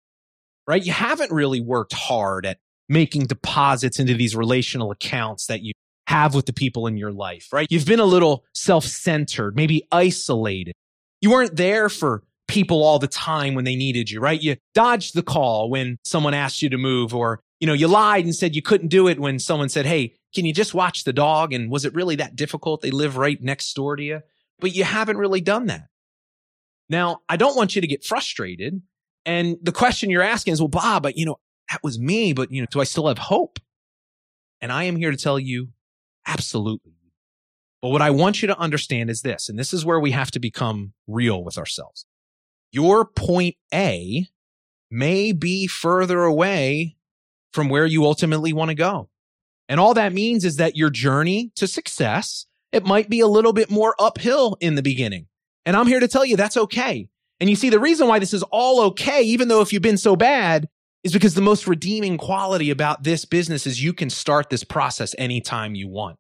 right? 0.67 0.85
You 0.85 0.93
haven't 0.93 1.33
really 1.33 1.61
worked 1.61 1.93
hard 1.93 2.47
at 2.47 2.59
making 2.89 3.27
deposits 3.27 3.99
into 3.99 4.15
these 4.15 4.35
relational 4.35 4.91
accounts 4.91 5.47
that 5.47 5.63
you 5.63 5.73
have 6.13 6.35
with 6.35 6.45
the 6.45 6.53
people 6.53 6.87
in 6.87 6.97
your 6.97 7.11
life, 7.11 7.49
right? 7.53 7.67
You've 7.71 7.87
been 7.87 8.01
a 8.01 8.05
little 8.05 8.45
self-centered, 8.55 9.57
maybe 9.57 9.89
isolated. 9.91 10.75
You 11.23 11.31
weren't 11.31 11.57
there 11.57 11.89
for 11.89 12.23
people 12.49 12.83
all 12.83 12.99
the 12.99 13.09
time 13.09 13.55
when 13.55 13.65
they 13.65 13.77
needed 13.77 14.11
you, 14.11 14.21
right? 14.21 14.41
You 14.41 14.57
dodged 14.75 15.15
the 15.15 15.23
call 15.23 15.71
when 15.71 15.97
someone 16.05 16.35
asked 16.35 16.61
you 16.61 16.69
to 16.69 16.77
move 16.77 17.15
or, 17.15 17.41
you 17.61 17.67
know, 17.67 17.73
you 17.73 17.89
lied 17.89 18.25
and 18.25 18.35
said 18.35 18.55
you 18.55 18.61
couldn't 18.61 18.89
do 18.89 19.09
it 19.09 19.19
when 19.19 19.39
someone 19.39 19.71
said, 19.71 19.87
Hey, 19.87 20.15
can 20.35 20.45
you 20.45 20.53
just 20.53 20.75
watch 20.75 21.05
the 21.05 21.15
dog? 21.15 21.55
And 21.55 21.71
was 21.71 21.87
it 21.87 21.95
really 21.95 22.17
that 22.17 22.37
difficult? 22.37 22.83
They 22.83 22.91
live 22.91 23.17
right 23.17 23.41
next 23.43 23.73
door 23.73 23.97
to 23.97 24.03
you, 24.03 24.21
but 24.59 24.75
you 24.75 24.85
haven't 24.85 25.17
really 25.17 25.41
done 25.41 25.67
that. 25.67 25.87
Now, 26.91 27.21
I 27.27 27.39
don't 27.39 27.57
want 27.57 27.75
you 27.75 27.81
to 27.81 27.87
get 27.87 28.05
frustrated. 28.05 28.83
And 29.25 29.57
the 29.63 29.73
question 29.73 30.11
you're 30.11 30.21
asking 30.21 30.53
is, 30.53 30.61
well, 30.61 30.69
Bob, 30.69 31.05
but 31.05 31.17
you 31.17 31.25
know, 31.25 31.39
that 31.71 31.83
was 31.83 31.99
me, 31.99 32.35
but 32.35 32.51
you 32.51 32.61
know, 32.61 32.67
do 32.71 32.81
I 32.81 32.85
still 32.85 33.09
have 33.09 33.19
hope? 33.19 33.59
And 34.61 34.71
I 34.71 34.85
am 34.85 34.97
here 34.97 35.11
to 35.11 35.17
tell 35.17 35.39
you, 35.39 35.69
absolutely. 36.27 36.93
But 37.81 37.89
what 37.89 38.03
I 38.03 38.11
want 38.11 38.43
you 38.43 38.49
to 38.49 38.59
understand 38.59 39.11
is 39.11 39.23
this, 39.23 39.49
and 39.49 39.59
this 39.59 39.73
is 39.73 39.85
where 39.85 39.99
we 39.99 40.13
have 40.13 40.31
to 40.33 40.41
become 40.41 40.93
real 41.07 41.43
with 41.43 41.59
ourselves. 41.59 42.07
Your 42.71 43.05
point 43.05 43.57
A 43.75 44.27
may 44.91 45.33
be 45.33 45.67
further 45.67 46.23
away 46.23 46.97
from 47.53 47.69
where 47.69 47.87
you 47.87 48.05
ultimately 48.05 48.53
want 48.53 48.69
to 48.71 48.75
go. 48.75 49.09
And 49.69 49.81
all 49.81 49.95
that 49.95 50.13
means 50.13 50.45
is 50.45 50.57
that 50.57 50.77
your 50.77 50.91
journey 50.91 51.51
to 51.57 51.67
success, 51.67 52.47
it 52.73 52.85
might 52.85 53.09
be 53.09 53.21
a 53.21 53.27
little 53.27 53.53
bit 53.53 53.71
more 53.71 53.95
uphill 53.99 54.57
in 54.61 54.75
the 54.75 54.83
beginning. 54.83 55.27
And 55.65 55.77
I'm 55.77 55.87
here 55.87 56.01
to 56.01 56.09
tell 56.09 56.25
you 56.25 56.37
that's 56.37 56.57
okay. 56.57 57.09
And 57.41 57.51
you 57.51 57.57
see, 57.57 57.71
the 57.71 57.81
reason 57.81 58.07
why 58.07 58.19
this 58.19 58.35
is 58.35 58.43
all 58.45 58.81
okay, 58.87 59.23
even 59.23 59.49
though 59.49 59.61
if 59.61 59.73
you've 59.73 59.83
been 59.83 59.99
so 59.99 60.15
bad, 60.15 60.69
is 61.05 61.13
because 61.13 61.35
the 61.35 61.41
most 61.41 61.67
redeeming 61.67 62.17
quality 62.17 62.71
about 62.71 63.03
this 63.03 63.25
business 63.25 63.67
is 63.67 63.83
you 63.83 63.93
can 63.93 64.11
start 64.11 64.51
this 64.51 64.65
process 64.65 65.15
anytime 65.19 65.75
you 65.75 65.89
want. 65.89 66.17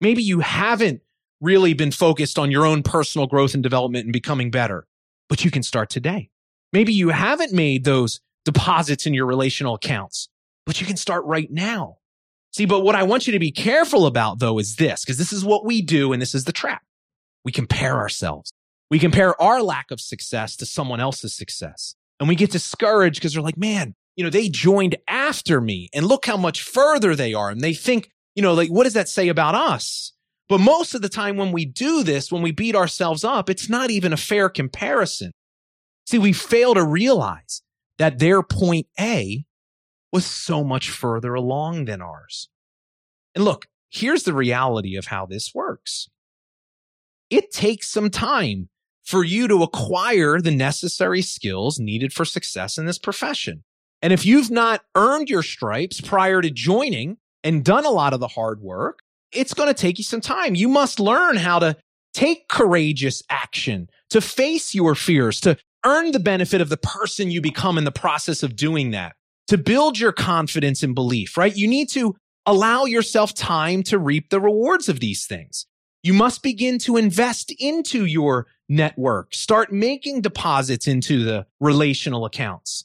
Maybe 0.00 0.22
you 0.22 0.40
haven't 0.40 1.02
really 1.40 1.74
been 1.74 1.90
focused 1.90 2.38
on 2.38 2.50
your 2.50 2.66
own 2.66 2.82
personal 2.82 3.26
growth 3.26 3.54
and 3.54 3.62
development 3.62 4.04
and 4.04 4.12
becoming 4.12 4.50
better, 4.50 4.86
but 5.28 5.44
you 5.44 5.50
can 5.50 5.62
start 5.62 5.90
today. 5.90 6.30
Maybe 6.72 6.92
you 6.92 7.08
haven't 7.08 7.52
made 7.52 7.84
those 7.84 8.20
deposits 8.44 9.06
in 9.06 9.14
your 9.14 9.26
relational 9.26 9.74
accounts, 9.74 10.28
but 10.64 10.80
you 10.80 10.86
can 10.86 10.96
start 10.96 11.24
right 11.24 11.50
now. 11.50 11.96
See, 12.52 12.66
but 12.66 12.80
what 12.80 12.94
I 12.94 13.04
want 13.04 13.26
you 13.26 13.32
to 13.32 13.38
be 13.38 13.52
careful 13.52 14.06
about 14.06 14.38
though 14.38 14.58
is 14.58 14.76
this, 14.76 15.04
because 15.04 15.18
this 15.18 15.32
is 15.32 15.44
what 15.44 15.64
we 15.64 15.82
do 15.82 16.12
and 16.12 16.20
this 16.20 16.34
is 16.34 16.44
the 16.44 16.52
trap. 16.52 16.82
We 17.44 17.52
compare 17.52 17.96
ourselves. 17.96 18.52
We 18.90 18.98
compare 18.98 19.40
our 19.40 19.62
lack 19.62 19.90
of 19.90 20.00
success 20.00 20.56
to 20.56 20.66
someone 20.66 21.00
else's 21.00 21.34
success. 21.34 21.94
And 22.18 22.28
we 22.28 22.34
get 22.34 22.50
discouraged 22.50 23.20
because 23.20 23.36
we're 23.36 23.42
like, 23.42 23.56
man, 23.56 23.94
you 24.16 24.24
know, 24.24 24.30
they 24.30 24.48
joined 24.48 24.96
after 25.08 25.60
me 25.60 25.88
and 25.94 26.06
look 26.06 26.26
how 26.26 26.36
much 26.36 26.62
further 26.62 27.14
they 27.14 27.34
are. 27.34 27.50
And 27.50 27.60
they 27.60 27.74
think, 27.74 28.10
you 28.34 28.42
know, 28.42 28.54
like, 28.54 28.70
what 28.70 28.84
does 28.84 28.94
that 28.94 29.08
say 29.08 29.28
about 29.28 29.54
us? 29.54 30.12
But 30.48 30.60
most 30.60 30.94
of 30.94 31.02
the 31.02 31.08
time 31.08 31.36
when 31.36 31.52
we 31.52 31.64
do 31.64 32.02
this, 32.02 32.32
when 32.32 32.42
we 32.42 32.50
beat 32.50 32.74
ourselves 32.74 33.22
up, 33.22 33.48
it's 33.48 33.68
not 33.68 33.90
even 33.90 34.12
a 34.12 34.16
fair 34.16 34.48
comparison. 34.48 35.30
See, 36.06 36.18
we 36.18 36.32
fail 36.32 36.74
to 36.74 36.84
realize 36.84 37.62
that 37.98 38.18
their 38.18 38.42
point 38.42 38.88
A 38.98 39.44
was 40.12 40.26
so 40.26 40.64
much 40.64 40.90
further 40.90 41.34
along 41.34 41.84
than 41.84 42.02
ours. 42.02 42.48
And 43.34 43.44
look, 43.44 43.68
here's 43.90 44.24
the 44.24 44.34
reality 44.34 44.96
of 44.96 45.06
how 45.06 45.24
this 45.26 45.54
works. 45.54 46.08
It 47.30 47.52
takes 47.52 47.88
some 47.88 48.10
time 48.10 48.70
for 49.04 49.22
you 49.22 49.46
to 49.48 49.62
acquire 49.62 50.40
the 50.40 50.50
necessary 50.50 51.22
skills 51.22 51.78
needed 51.78 52.12
for 52.12 52.24
success 52.24 52.76
in 52.76 52.86
this 52.86 52.98
profession. 52.98 53.62
And 54.02 54.12
if 54.12 54.24
you've 54.24 54.50
not 54.50 54.82
earned 54.94 55.28
your 55.28 55.42
stripes 55.42 56.00
prior 56.00 56.40
to 56.40 56.50
joining 56.50 57.18
and 57.44 57.64
done 57.64 57.84
a 57.84 57.90
lot 57.90 58.12
of 58.12 58.20
the 58.20 58.28
hard 58.28 58.60
work, 58.60 59.00
it's 59.32 59.54
going 59.54 59.68
to 59.68 59.74
take 59.74 59.98
you 59.98 60.04
some 60.04 60.20
time. 60.20 60.54
You 60.54 60.68
must 60.68 60.98
learn 60.98 61.36
how 61.36 61.58
to 61.58 61.76
take 62.12 62.48
courageous 62.48 63.22
action, 63.30 63.88
to 64.10 64.20
face 64.20 64.74
your 64.74 64.94
fears, 64.94 65.40
to 65.40 65.56
earn 65.84 66.12
the 66.12 66.18
benefit 66.18 66.60
of 66.60 66.68
the 66.68 66.76
person 66.76 67.30
you 67.30 67.40
become 67.40 67.78
in 67.78 67.84
the 67.84 67.92
process 67.92 68.42
of 68.42 68.56
doing 68.56 68.90
that 68.90 69.14
to 69.50 69.58
build 69.58 69.98
your 69.98 70.12
confidence 70.12 70.84
and 70.84 70.94
belief, 70.94 71.36
right? 71.36 71.56
You 71.56 71.66
need 71.66 71.88
to 71.90 72.14
allow 72.46 72.84
yourself 72.84 73.34
time 73.34 73.82
to 73.82 73.98
reap 73.98 74.30
the 74.30 74.40
rewards 74.40 74.88
of 74.88 75.00
these 75.00 75.26
things. 75.26 75.66
You 76.04 76.12
must 76.14 76.44
begin 76.44 76.78
to 76.78 76.96
invest 76.96 77.52
into 77.58 78.04
your 78.04 78.46
network. 78.68 79.34
Start 79.34 79.72
making 79.72 80.20
deposits 80.20 80.86
into 80.86 81.24
the 81.24 81.46
relational 81.58 82.24
accounts. 82.24 82.84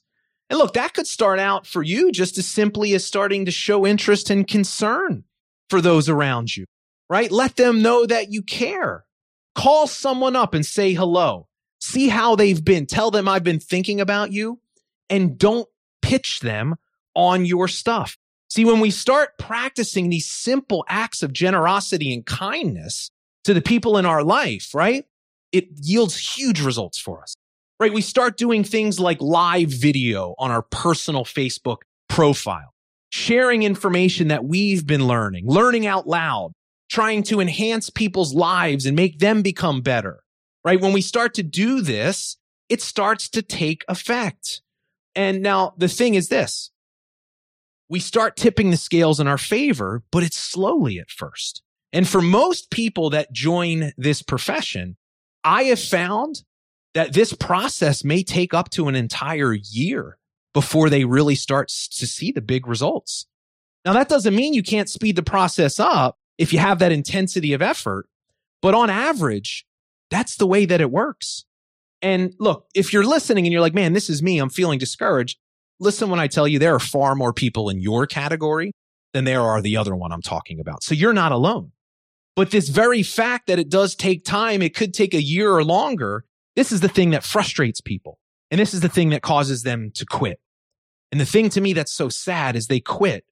And 0.55 0.61
look, 0.61 0.75
that 0.75 0.93
could 0.93 1.05
start 1.05 1.37
out 1.37 1.67
for 1.67 1.83
you 1.83 2.13
just 2.13 2.37
as 2.37 2.47
simply 2.47 2.93
as 2.93 3.05
starting 3.05 3.43
to 3.43 3.51
show 3.51 3.85
interest 3.85 4.29
and 4.29 4.47
concern 4.47 5.25
for 5.69 5.81
those 5.81 6.07
around 6.07 6.55
you, 6.55 6.63
right? 7.09 7.29
Let 7.29 7.57
them 7.57 7.81
know 7.81 8.05
that 8.05 8.31
you 8.31 8.41
care. 8.41 9.03
Call 9.53 9.85
someone 9.85 10.33
up 10.33 10.53
and 10.53 10.65
say 10.65 10.93
hello. 10.93 11.49
See 11.81 12.07
how 12.07 12.37
they've 12.37 12.63
been. 12.63 12.85
Tell 12.85 13.11
them 13.11 13.27
I've 13.27 13.43
been 13.43 13.59
thinking 13.59 13.99
about 13.99 14.31
you 14.31 14.61
and 15.09 15.37
don't 15.37 15.67
pitch 16.01 16.39
them 16.39 16.75
on 17.15 17.43
your 17.43 17.67
stuff. 17.67 18.17
See, 18.49 18.63
when 18.63 18.79
we 18.79 18.91
start 18.91 19.37
practicing 19.37 20.09
these 20.09 20.25
simple 20.25 20.85
acts 20.87 21.21
of 21.21 21.33
generosity 21.33 22.13
and 22.13 22.25
kindness 22.25 23.11
to 23.43 23.53
the 23.53 23.61
people 23.61 23.97
in 23.97 24.05
our 24.05 24.23
life, 24.23 24.73
right? 24.73 25.03
It 25.51 25.67
yields 25.81 26.37
huge 26.37 26.61
results 26.61 26.97
for 26.97 27.21
us, 27.21 27.35
right? 27.79 27.93
We 27.93 28.01
start 28.01 28.37
doing 28.37 28.63
things 28.63 28.99
like 28.99 29.21
live 29.21 29.69
video 29.69 30.35
on 30.37 30.51
our 30.51 30.61
personal 30.61 31.25
Facebook 31.25 31.79
profile, 32.07 32.73
sharing 33.09 33.63
information 33.63 34.29
that 34.29 34.45
we've 34.45 34.85
been 34.85 35.07
learning, 35.07 35.47
learning 35.47 35.85
out 35.85 36.07
loud, 36.07 36.51
trying 36.89 37.23
to 37.23 37.39
enhance 37.39 37.89
people's 37.89 38.33
lives 38.33 38.85
and 38.85 38.95
make 38.95 39.19
them 39.19 39.41
become 39.41 39.81
better, 39.81 40.21
right? 40.63 40.79
When 40.79 40.93
we 40.93 41.01
start 41.01 41.33
to 41.35 41.43
do 41.43 41.81
this, 41.81 42.37
it 42.69 42.81
starts 42.81 43.29
to 43.29 43.41
take 43.41 43.83
effect. 43.87 44.61
And 45.15 45.41
now 45.41 45.73
the 45.77 45.87
thing 45.87 46.15
is 46.15 46.29
this 46.29 46.71
we 47.89 47.99
start 47.99 48.35
tipping 48.35 48.71
the 48.71 48.77
scales 48.77 49.19
in 49.19 49.27
our 49.27 49.37
favor, 49.37 50.03
but 50.11 50.23
it's 50.23 50.37
slowly 50.37 50.99
at 50.99 51.11
first. 51.11 51.61
And 51.93 52.07
for 52.07 52.21
most 52.21 52.71
people 52.71 53.11
that 53.11 53.31
join 53.31 53.91
this 53.97 54.21
profession, 54.21 54.97
I 55.43 55.63
have 55.65 55.79
found 55.79 56.43
that 56.95 57.13
this 57.13 57.33
process 57.33 58.03
may 58.03 58.23
take 58.23 58.53
up 58.53 58.69
to 58.71 58.87
an 58.87 58.95
entire 58.95 59.53
year 59.53 60.17
before 60.53 60.89
they 60.89 61.05
really 61.05 61.35
start 61.35 61.67
to 61.67 62.07
see 62.07 62.31
the 62.31 62.41
big 62.41 62.65
results. 62.65 63.27
Now, 63.83 63.93
that 63.93 64.09
doesn't 64.09 64.35
mean 64.35 64.55
you 64.55 64.63
can't 64.63 64.89
speed 64.89 65.15
the 65.15 65.21
process 65.21 65.79
up 65.79 66.17
if 66.39 66.51
you 66.51 66.59
have 66.59 66.79
that 66.79 66.91
intensity 66.91 67.53
of 67.53 67.61
effort, 67.61 68.07
but 68.61 68.73
on 68.73 68.89
average, 68.89 69.65
that's 70.09 70.37
the 70.37 70.47
way 70.47 70.65
that 70.65 70.81
it 70.81 70.89
works. 70.89 71.45
And 72.01 72.33
look, 72.39 72.65
if 72.73 72.91
you're 72.93 73.05
listening 73.05 73.45
and 73.45 73.51
you're 73.51 73.61
like, 73.61 73.73
man, 73.73 73.93
this 73.93 74.09
is 74.09 74.23
me, 74.23 74.39
I'm 74.39 74.49
feeling 74.49 74.79
discouraged. 74.79 75.37
Listen 75.79 76.09
when 76.09 76.19
I 76.19 76.27
tell 76.27 76.47
you 76.47 76.57
there 76.57 76.75
are 76.75 76.79
far 76.79 77.15
more 77.15 77.33
people 77.33 77.69
in 77.69 77.79
your 77.79 78.07
category 78.07 78.71
than 79.13 79.25
there 79.25 79.41
are 79.41 79.61
the 79.61 79.77
other 79.77 79.95
one 79.95 80.11
I'm 80.11 80.21
talking 80.21 80.59
about. 80.59 80.83
So 80.83 80.95
you're 80.95 81.13
not 81.13 81.31
alone. 81.31 81.71
But 82.35 82.51
this 82.51 82.69
very 82.69 83.03
fact 83.03 83.47
that 83.47 83.59
it 83.59 83.69
does 83.69 83.95
take 83.95 84.25
time, 84.25 84.61
it 84.61 84.75
could 84.75 84.93
take 84.93 85.13
a 85.13 85.21
year 85.21 85.51
or 85.51 85.63
longer. 85.63 86.25
This 86.55 86.71
is 86.71 86.81
the 86.81 86.89
thing 86.89 87.11
that 87.11 87.23
frustrates 87.23 87.81
people. 87.81 88.19
And 88.51 88.59
this 88.59 88.73
is 88.73 88.81
the 88.81 88.89
thing 88.89 89.09
that 89.09 89.21
causes 89.21 89.63
them 89.63 89.91
to 89.95 90.05
quit. 90.05 90.39
And 91.11 91.19
the 91.19 91.25
thing 91.25 91.49
to 91.49 91.61
me 91.61 91.73
that's 91.73 91.91
so 91.91 92.09
sad 92.09 92.55
is 92.55 92.67
they 92.67 92.79
quit 92.79 93.25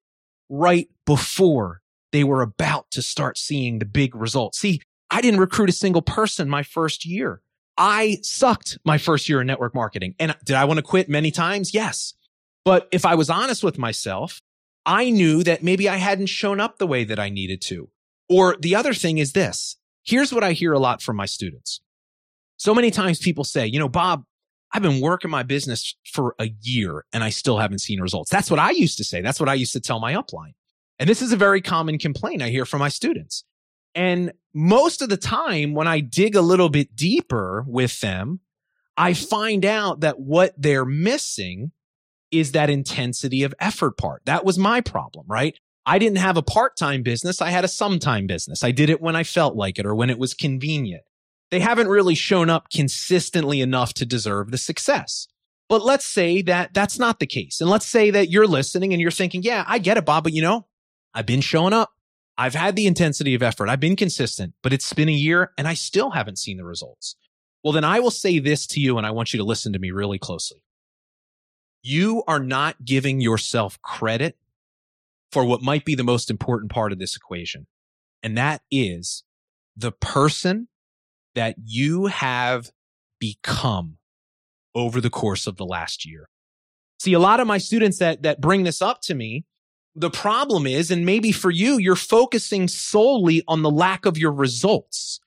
right 0.49 0.89
before 1.05 1.81
they 2.11 2.23
were 2.23 2.41
about 2.41 2.91
to 2.91 3.01
start 3.01 3.37
seeing 3.37 3.79
the 3.79 3.85
big 3.85 4.15
results. 4.15 4.59
See, 4.59 4.81
I 5.09 5.21
didn't 5.21 5.39
recruit 5.39 5.69
a 5.69 5.73
single 5.73 6.01
person 6.01 6.49
my 6.49 6.63
first 6.63 7.05
year. 7.05 7.41
I 7.77 8.19
sucked 8.21 8.77
my 8.85 8.97
first 8.97 9.27
year 9.27 9.41
in 9.41 9.47
network 9.47 9.73
marketing. 9.73 10.15
And 10.19 10.35
did 10.45 10.55
I 10.55 10.65
want 10.65 10.77
to 10.77 10.83
quit 10.83 11.09
many 11.09 11.31
times? 11.31 11.73
Yes. 11.73 12.13
But 12.65 12.87
if 12.91 13.05
I 13.05 13.15
was 13.15 13.29
honest 13.29 13.63
with 13.63 13.77
myself, 13.77 14.41
I 14.85 15.09
knew 15.09 15.43
that 15.43 15.63
maybe 15.63 15.89
I 15.89 15.97
hadn't 15.97 16.27
shown 16.27 16.59
up 16.59 16.77
the 16.77 16.87
way 16.87 17.03
that 17.03 17.19
I 17.19 17.29
needed 17.29 17.61
to. 17.63 17.89
Or 18.29 18.55
the 18.59 18.75
other 18.75 18.93
thing 18.93 19.17
is 19.17 19.33
this. 19.33 19.77
Here's 20.03 20.33
what 20.33 20.43
I 20.43 20.53
hear 20.53 20.73
a 20.73 20.79
lot 20.79 21.01
from 21.01 21.15
my 21.15 21.25
students. 21.25 21.81
So 22.57 22.73
many 22.73 22.91
times 22.91 23.19
people 23.19 23.43
say, 23.43 23.67
you 23.67 23.79
know, 23.79 23.89
Bob, 23.89 24.23
I've 24.73 24.81
been 24.81 25.01
working 25.01 25.29
my 25.29 25.43
business 25.43 25.95
for 26.11 26.35
a 26.39 26.49
year 26.61 27.05
and 27.13 27.23
I 27.23 27.29
still 27.29 27.59
haven't 27.59 27.79
seen 27.79 28.01
results. 28.01 28.31
That's 28.31 28.49
what 28.49 28.59
I 28.59 28.71
used 28.71 28.97
to 28.97 29.03
say. 29.03 29.21
That's 29.21 29.39
what 29.39 29.49
I 29.49 29.53
used 29.53 29.73
to 29.73 29.79
tell 29.79 29.99
my 29.99 30.13
upline. 30.13 30.53
And 30.97 31.07
this 31.09 31.21
is 31.21 31.31
a 31.31 31.37
very 31.37 31.61
common 31.61 31.97
complaint 31.99 32.41
I 32.41 32.49
hear 32.49 32.65
from 32.65 32.79
my 32.79 32.89
students. 32.89 33.43
And 33.95 34.31
most 34.53 35.01
of 35.01 35.09
the 35.09 35.17
time, 35.17 35.73
when 35.73 35.87
I 35.87 35.99
dig 35.99 36.35
a 36.35 36.41
little 36.41 36.69
bit 36.69 36.95
deeper 36.95 37.63
with 37.67 37.99
them, 37.99 38.39
I 38.97 39.13
find 39.13 39.65
out 39.65 40.01
that 40.01 40.19
what 40.19 40.53
they're 40.57 40.85
missing 40.85 41.71
is 42.31 42.51
that 42.53 42.69
intensity 42.69 43.43
of 43.43 43.53
effort 43.59 43.97
part. 43.97 44.23
That 44.25 44.43
was 44.43 44.57
my 44.57 44.81
problem, 44.81 45.25
right? 45.27 45.57
I 45.85 45.99
didn't 45.99 46.17
have 46.17 46.37
a 46.37 46.41
part 46.41 46.75
time 46.77 47.03
business. 47.03 47.41
I 47.41 47.49
had 47.49 47.65
a 47.65 47.67
sometime 47.67 48.25
business. 48.25 48.63
I 48.63 48.71
did 48.71 48.89
it 48.89 49.01
when 49.01 49.15
I 49.15 49.23
felt 49.23 49.55
like 49.55 49.77
it 49.77 49.85
or 49.85 49.93
when 49.93 50.09
it 50.09 50.17
was 50.17 50.33
convenient. 50.33 51.03
They 51.53 51.59
haven't 51.59 51.87
really 51.87 52.15
shown 52.15 52.49
up 52.49 52.71
consistently 52.71 53.61
enough 53.61 53.93
to 53.93 54.07
deserve 54.07 54.49
the 54.49 54.57
success. 54.57 55.27
But 55.69 55.85
let's 55.85 56.03
say 56.03 56.41
that 56.41 56.73
that's 56.73 56.97
not 56.97 57.19
the 57.19 57.27
case. 57.27 57.61
And 57.61 57.69
let's 57.69 57.85
say 57.85 58.09
that 58.09 58.31
you're 58.31 58.47
listening 58.47 58.91
and 58.91 58.99
you're 58.99 59.11
thinking, 59.11 59.43
yeah, 59.43 59.63
I 59.67 59.77
get 59.77 59.97
it, 59.97 60.03
Bob, 60.03 60.23
but 60.23 60.33
you 60.33 60.41
know, 60.41 60.65
I've 61.13 61.27
been 61.27 61.41
showing 61.41 61.71
up. 61.71 61.91
I've 62.39 62.55
had 62.55 62.75
the 62.75 62.87
intensity 62.87 63.35
of 63.35 63.43
effort. 63.43 63.69
I've 63.69 63.79
been 63.79 63.95
consistent, 63.95 64.55
but 64.63 64.73
it's 64.73 64.93
been 64.93 65.09
a 65.09 65.11
year 65.11 65.51
and 65.55 65.67
I 65.67 65.75
still 65.75 66.09
haven't 66.09 66.39
seen 66.39 66.57
the 66.57 66.65
results. 66.65 67.17
Well, 67.63 67.71
then 67.71 67.83
I 67.83 67.99
will 67.99 68.09
say 68.09 68.39
this 68.39 68.65
to 68.69 68.79
you 68.79 68.97
and 68.97 69.05
I 69.05 69.11
want 69.11 69.31
you 69.31 69.37
to 69.37 69.43
listen 69.43 69.73
to 69.73 69.79
me 69.79 69.91
really 69.91 70.17
closely. 70.17 70.63
You 71.83 72.23
are 72.27 72.39
not 72.39 72.83
giving 72.83 73.21
yourself 73.21 73.79
credit 73.83 74.39
for 75.31 75.45
what 75.45 75.61
might 75.61 75.85
be 75.85 75.93
the 75.93 76.03
most 76.03 76.31
important 76.31 76.71
part 76.71 76.91
of 76.91 76.97
this 76.97 77.15
equation. 77.15 77.67
And 78.23 78.35
that 78.39 78.63
is 78.71 79.23
the 79.77 79.91
person 79.91 80.67
that 81.35 81.55
you 81.63 82.07
have 82.07 82.71
become 83.19 83.97
over 84.75 84.99
the 84.99 85.09
course 85.09 85.47
of 85.47 85.57
the 85.57 85.65
last 85.65 86.05
year. 86.05 86.29
See, 86.99 87.13
a 87.13 87.19
lot 87.19 87.39
of 87.39 87.47
my 87.47 87.57
students 87.57 87.99
that, 87.99 88.23
that 88.23 88.41
bring 88.41 88.63
this 88.63 88.81
up 88.81 89.01
to 89.03 89.13
me, 89.13 89.45
the 89.95 90.09
problem 90.09 90.65
is, 90.65 90.89
and 90.89 91.05
maybe 91.05 91.31
for 91.31 91.51
you, 91.51 91.77
you're 91.77 91.95
focusing 91.95 92.67
solely 92.67 93.43
on 93.47 93.61
the 93.61 93.69
lack 93.69 94.05
of 94.05 94.17
your 94.17 94.31
results 94.31 95.19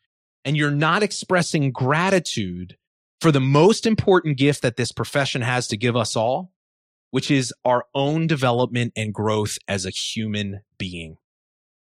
and 0.44 0.56
you're 0.56 0.70
not 0.70 1.02
expressing 1.02 1.72
gratitude 1.72 2.76
for 3.20 3.32
the 3.32 3.40
most 3.40 3.86
important 3.86 4.36
gift 4.36 4.62
that 4.62 4.76
this 4.76 4.92
profession 4.92 5.42
has 5.42 5.68
to 5.68 5.76
give 5.76 5.96
us 5.96 6.16
all, 6.16 6.52
which 7.10 7.30
is 7.30 7.52
our 7.64 7.84
own 7.94 8.26
development 8.26 8.92
and 8.96 9.12
growth 9.12 9.58
as 9.68 9.86
a 9.86 9.90
human 9.90 10.60
being. 10.78 11.16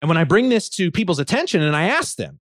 And 0.02 0.10
when 0.10 0.18
I 0.18 0.24
bring 0.24 0.50
this 0.50 0.70
to 0.70 0.92
people's 0.92 1.20
attention 1.20 1.62
and 1.62 1.76
I 1.76 1.86
ask 1.86 2.18
them, 2.18 2.40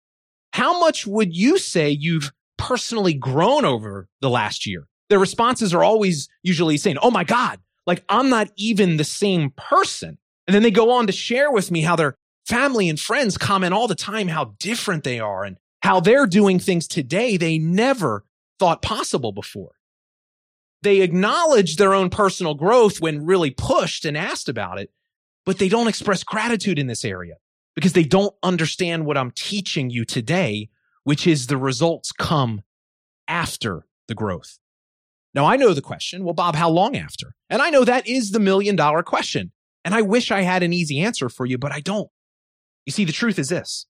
how 0.52 0.78
much 0.78 1.06
would 1.06 1.34
you 1.34 1.58
say 1.58 1.90
you've 1.90 2.32
personally 2.58 3.14
grown 3.14 3.64
over 3.64 4.08
the 4.20 4.30
last 4.30 4.66
year? 4.66 4.86
Their 5.08 5.18
responses 5.18 5.74
are 5.74 5.82
always 5.82 6.28
usually 6.42 6.76
saying, 6.76 6.98
Oh 7.02 7.10
my 7.10 7.24
God, 7.24 7.60
like 7.86 8.04
I'm 8.08 8.28
not 8.28 8.50
even 8.56 8.96
the 8.96 9.04
same 9.04 9.50
person. 9.56 10.18
And 10.46 10.54
then 10.54 10.62
they 10.62 10.70
go 10.70 10.92
on 10.92 11.06
to 11.06 11.12
share 11.12 11.50
with 11.50 11.70
me 11.70 11.82
how 11.82 11.96
their 11.96 12.16
family 12.46 12.88
and 12.88 12.98
friends 12.98 13.38
comment 13.38 13.72
all 13.72 13.88
the 13.88 13.94
time 13.94 14.28
how 14.28 14.54
different 14.58 15.04
they 15.04 15.20
are 15.20 15.44
and 15.44 15.56
how 15.82 16.00
they're 16.00 16.26
doing 16.26 16.58
things 16.58 16.86
today 16.86 17.36
they 17.36 17.58
never 17.58 18.24
thought 18.58 18.82
possible 18.82 19.32
before. 19.32 19.72
They 20.82 21.00
acknowledge 21.00 21.76
their 21.76 21.94
own 21.94 22.10
personal 22.10 22.54
growth 22.54 23.00
when 23.00 23.24
really 23.24 23.50
pushed 23.50 24.04
and 24.04 24.16
asked 24.16 24.48
about 24.48 24.78
it, 24.78 24.90
but 25.46 25.58
they 25.58 25.68
don't 25.68 25.88
express 25.88 26.24
gratitude 26.24 26.78
in 26.78 26.88
this 26.88 27.04
area 27.04 27.36
because 27.74 27.92
they 27.92 28.04
don't 28.04 28.34
understand 28.42 29.06
what 29.06 29.16
I'm 29.16 29.30
teaching 29.30 29.90
you 29.90 30.04
today, 30.04 30.68
which 31.04 31.26
is 31.26 31.46
the 31.46 31.56
results 31.56 32.12
come 32.12 32.62
after 33.28 33.86
the 34.08 34.14
growth. 34.14 34.58
Now, 35.34 35.46
I 35.46 35.56
know 35.56 35.72
the 35.72 35.80
question, 35.80 36.24
well, 36.24 36.34
Bob, 36.34 36.54
how 36.54 36.68
long 36.68 36.96
after? 36.96 37.34
And 37.48 37.62
I 37.62 37.70
know 37.70 37.84
that 37.84 38.06
is 38.06 38.30
the 38.30 38.40
million 38.40 38.76
dollar 38.76 39.02
question. 39.02 39.52
And 39.84 39.94
I 39.94 40.02
wish 40.02 40.30
I 40.30 40.42
had 40.42 40.62
an 40.62 40.72
easy 40.72 41.00
answer 41.00 41.28
for 41.28 41.46
you, 41.46 41.58
but 41.58 41.72
I 41.72 41.80
don't. 41.80 42.10
You 42.86 42.92
see, 42.92 43.04
the 43.04 43.12
truth 43.12 43.38
is 43.38 43.48
this 43.48 43.86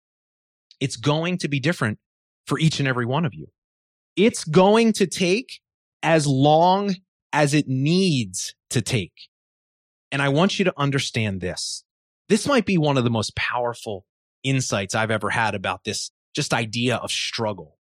it's 0.81 0.97
going 0.97 1.39
to 1.39 1.49
be 1.49 1.61
different 1.61 1.99
for 2.47 2.59
each 2.59 2.79
and 2.79 2.89
every 2.89 3.07
one 3.07 3.25
of 3.25 3.35
you. 3.35 3.47
It's 4.17 4.45
going 4.45 4.93
to 4.95 5.07
take 5.07 5.61
as 6.03 6.27
long 6.27 6.97
as 7.33 7.55
it 7.55 7.69
needs 7.69 8.55
to 8.71 8.81
take. 8.81 9.29
And 10.11 10.23
I 10.23 10.29
want 10.29 10.59
you 10.59 10.65
to 10.65 10.75
understand 10.77 11.41
this. 11.41 11.85
This 12.29 12.47
might 12.47 12.67
be 12.67 12.77
one 12.77 12.99
of 12.99 13.05
the 13.05 13.11
most 13.11 13.35
powerful 13.37 14.05
insights 14.43 14.95
I've 14.95 15.11
ever 15.11 15.31
had 15.31 15.55
about 15.55 15.85
this 15.85 16.11
just 16.35 16.53
idea 16.53 16.97
of 16.97 17.11
struggle. 17.11 17.79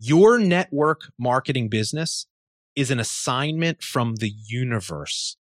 Your 0.00 0.38
network 0.38 1.02
marketing 1.18 1.68
business 1.68 2.26
is 2.74 2.90
an 2.90 2.98
assignment 2.98 3.82
from 3.82 4.16
the 4.16 4.32
universe 4.46 5.36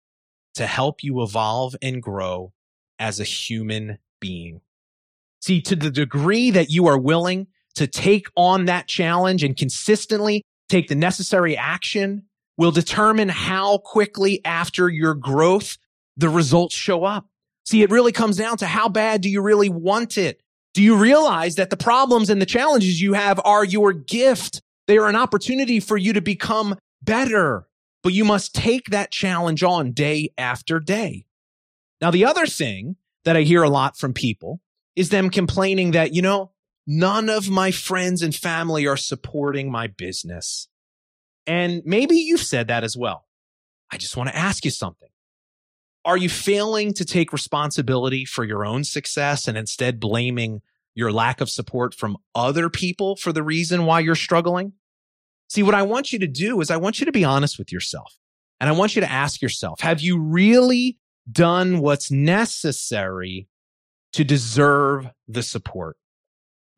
to 0.54 0.66
help 0.66 1.04
you 1.04 1.22
evolve 1.22 1.76
and 1.82 2.02
grow 2.02 2.52
as 2.98 3.20
a 3.20 3.24
human 3.24 3.98
being. 4.20 4.61
See, 5.40 5.61
to 5.62 5.76
the 5.76 5.90
degree 5.90 6.50
that 6.50 6.70
you 6.70 6.87
are 6.87 6.98
willing 6.98 7.48
to 7.74 7.87
take 7.87 8.26
on 8.34 8.64
that 8.64 8.88
challenge 8.88 9.44
and 9.44 9.56
consistently 9.56 10.42
take 10.68 10.88
the 10.88 10.94
necessary 10.94 11.56
action 11.56 12.24
will 12.56 12.72
determine 12.72 13.28
how 13.28 13.78
quickly 13.78 14.44
after 14.44 14.88
your 14.88 15.14
growth 15.14 15.78
the 16.16 16.28
results 16.28 16.74
show 16.74 17.04
up. 17.04 17.28
See, 17.68 17.83
it 17.83 17.90
really 17.90 18.12
comes 18.12 18.38
down 18.38 18.57
to 18.59 18.66
how 18.66 18.88
bad 18.88 19.20
do 19.20 19.28
you 19.28 19.42
really 19.42 19.68
want 19.68 20.16
it? 20.16 20.40
Do 20.72 20.83
you 20.83 20.96
realize 20.96 21.57
that 21.57 21.68
the 21.68 21.76
problems 21.76 22.31
and 22.31 22.40
the 22.40 22.46
challenges 22.46 23.02
you 23.02 23.12
have 23.12 23.38
are 23.44 23.62
your 23.62 23.92
gift? 23.92 24.62
They 24.87 24.96
are 24.96 25.07
an 25.07 25.16
opportunity 25.16 25.78
for 25.78 25.98
you 25.98 26.14
to 26.14 26.22
become 26.22 26.78
better, 27.02 27.68
but 28.02 28.14
you 28.14 28.24
must 28.24 28.54
take 28.54 28.87
that 28.87 29.11
challenge 29.11 29.62
on 29.62 29.92
day 29.92 30.31
after 30.38 30.81
day. 30.81 31.26
Now, 32.00 32.11
the 32.11 32.24
other 32.24 32.46
thing 32.46 32.96
that 33.26 33.37
I 33.37 33.42
hear 33.42 33.62
a 33.62 33.68
lot 33.68 33.98
from 33.98 34.14
people 34.14 34.62
is 34.96 35.11
them 35.11 35.28
complaining 35.28 35.90
that, 35.90 36.14
you 36.14 36.22
know, 36.22 36.52
none 36.87 37.28
of 37.28 37.50
my 37.50 37.70
friends 37.70 38.22
and 38.22 38.35
family 38.35 38.87
are 38.87 38.96
supporting 38.96 39.70
my 39.70 39.88
business. 39.88 40.68
And 41.46 41.83
maybe 41.85 42.16
you've 42.16 42.40
said 42.40 42.68
that 42.68 42.83
as 42.83 42.96
well. 42.96 43.26
I 43.92 43.98
just 43.98 44.16
want 44.16 44.31
to 44.31 44.37
ask 44.37 44.64
you 44.64 44.70
something. 44.70 45.11
Are 46.09 46.16
you 46.16 46.31
failing 46.31 46.94
to 46.94 47.05
take 47.05 47.35
responsibility 47.35 48.25
for 48.25 48.42
your 48.42 48.64
own 48.64 48.83
success 48.83 49.47
and 49.47 49.59
instead 49.59 50.01
blaming 50.01 50.62
your 50.94 51.12
lack 51.12 51.42
of 51.42 51.51
support 51.51 51.94
from 51.94 52.16
other 52.35 52.71
people 52.71 53.14
for 53.14 53.31
the 53.31 53.42
reason 53.42 53.85
why 53.85 54.01
you're 54.01 54.14
struggling? 54.14 54.73
See, 55.51 55.62
what 55.62 55.75
I 55.75 55.83
want 55.83 56.11
you 56.11 56.18
to 56.21 56.27
do 56.27 56.62
is 56.62 56.71
I 56.71 56.79
want 56.79 56.99
you 56.99 57.05
to 57.05 57.12
be 57.12 57.25
honest 57.25 57.59
with 57.59 57.71
yourself. 57.71 58.16
And 58.59 58.71
I 58.71 58.73
want 58.73 58.97
you 58.97 59.03
to 59.03 59.12
ask 59.12 59.42
yourself, 59.42 59.81
have 59.81 60.01
you 60.01 60.18
really 60.18 60.97
done 61.31 61.81
what's 61.81 62.11
necessary 62.11 63.47
to 64.14 64.25
deserve 64.25 65.11
the 65.27 65.42
support? 65.42 65.99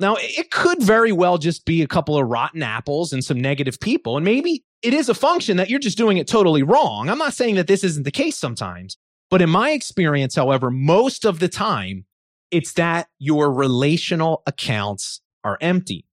Now, 0.00 0.16
it 0.18 0.50
could 0.50 0.82
very 0.82 1.12
well 1.12 1.38
just 1.38 1.64
be 1.64 1.82
a 1.82 1.86
couple 1.86 2.18
of 2.18 2.26
rotten 2.26 2.64
apples 2.64 3.12
and 3.12 3.24
some 3.24 3.40
negative 3.40 3.78
people. 3.78 4.16
And 4.16 4.24
maybe 4.24 4.64
it 4.82 4.92
is 4.92 5.08
a 5.08 5.14
function 5.14 5.56
that 5.58 5.70
you're 5.70 5.78
just 5.78 5.98
doing 5.98 6.16
it 6.16 6.26
totally 6.26 6.64
wrong. 6.64 7.08
I'm 7.08 7.18
not 7.18 7.34
saying 7.34 7.54
that 7.54 7.68
this 7.68 7.84
isn't 7.84 8.02
the 8.02 8.10
case 8.10 8.36
sometimes, 8.36 8.96
but 9.30 9.40
in 9.40 9.48
my 9.48 9.70
experience, 9.70 10.34
however, 10.34 10.70
most 10.70 11.24
of 11.24 11.38
the 11.38 11.48
time, 11.48 12.04
it's 12.50 12.72
that 12.74 13.08
your 13.18 13.52
relational 13.52 14.42
accounts 14.46 15.20
are 15.44 15.56
empty. 15.60 16.04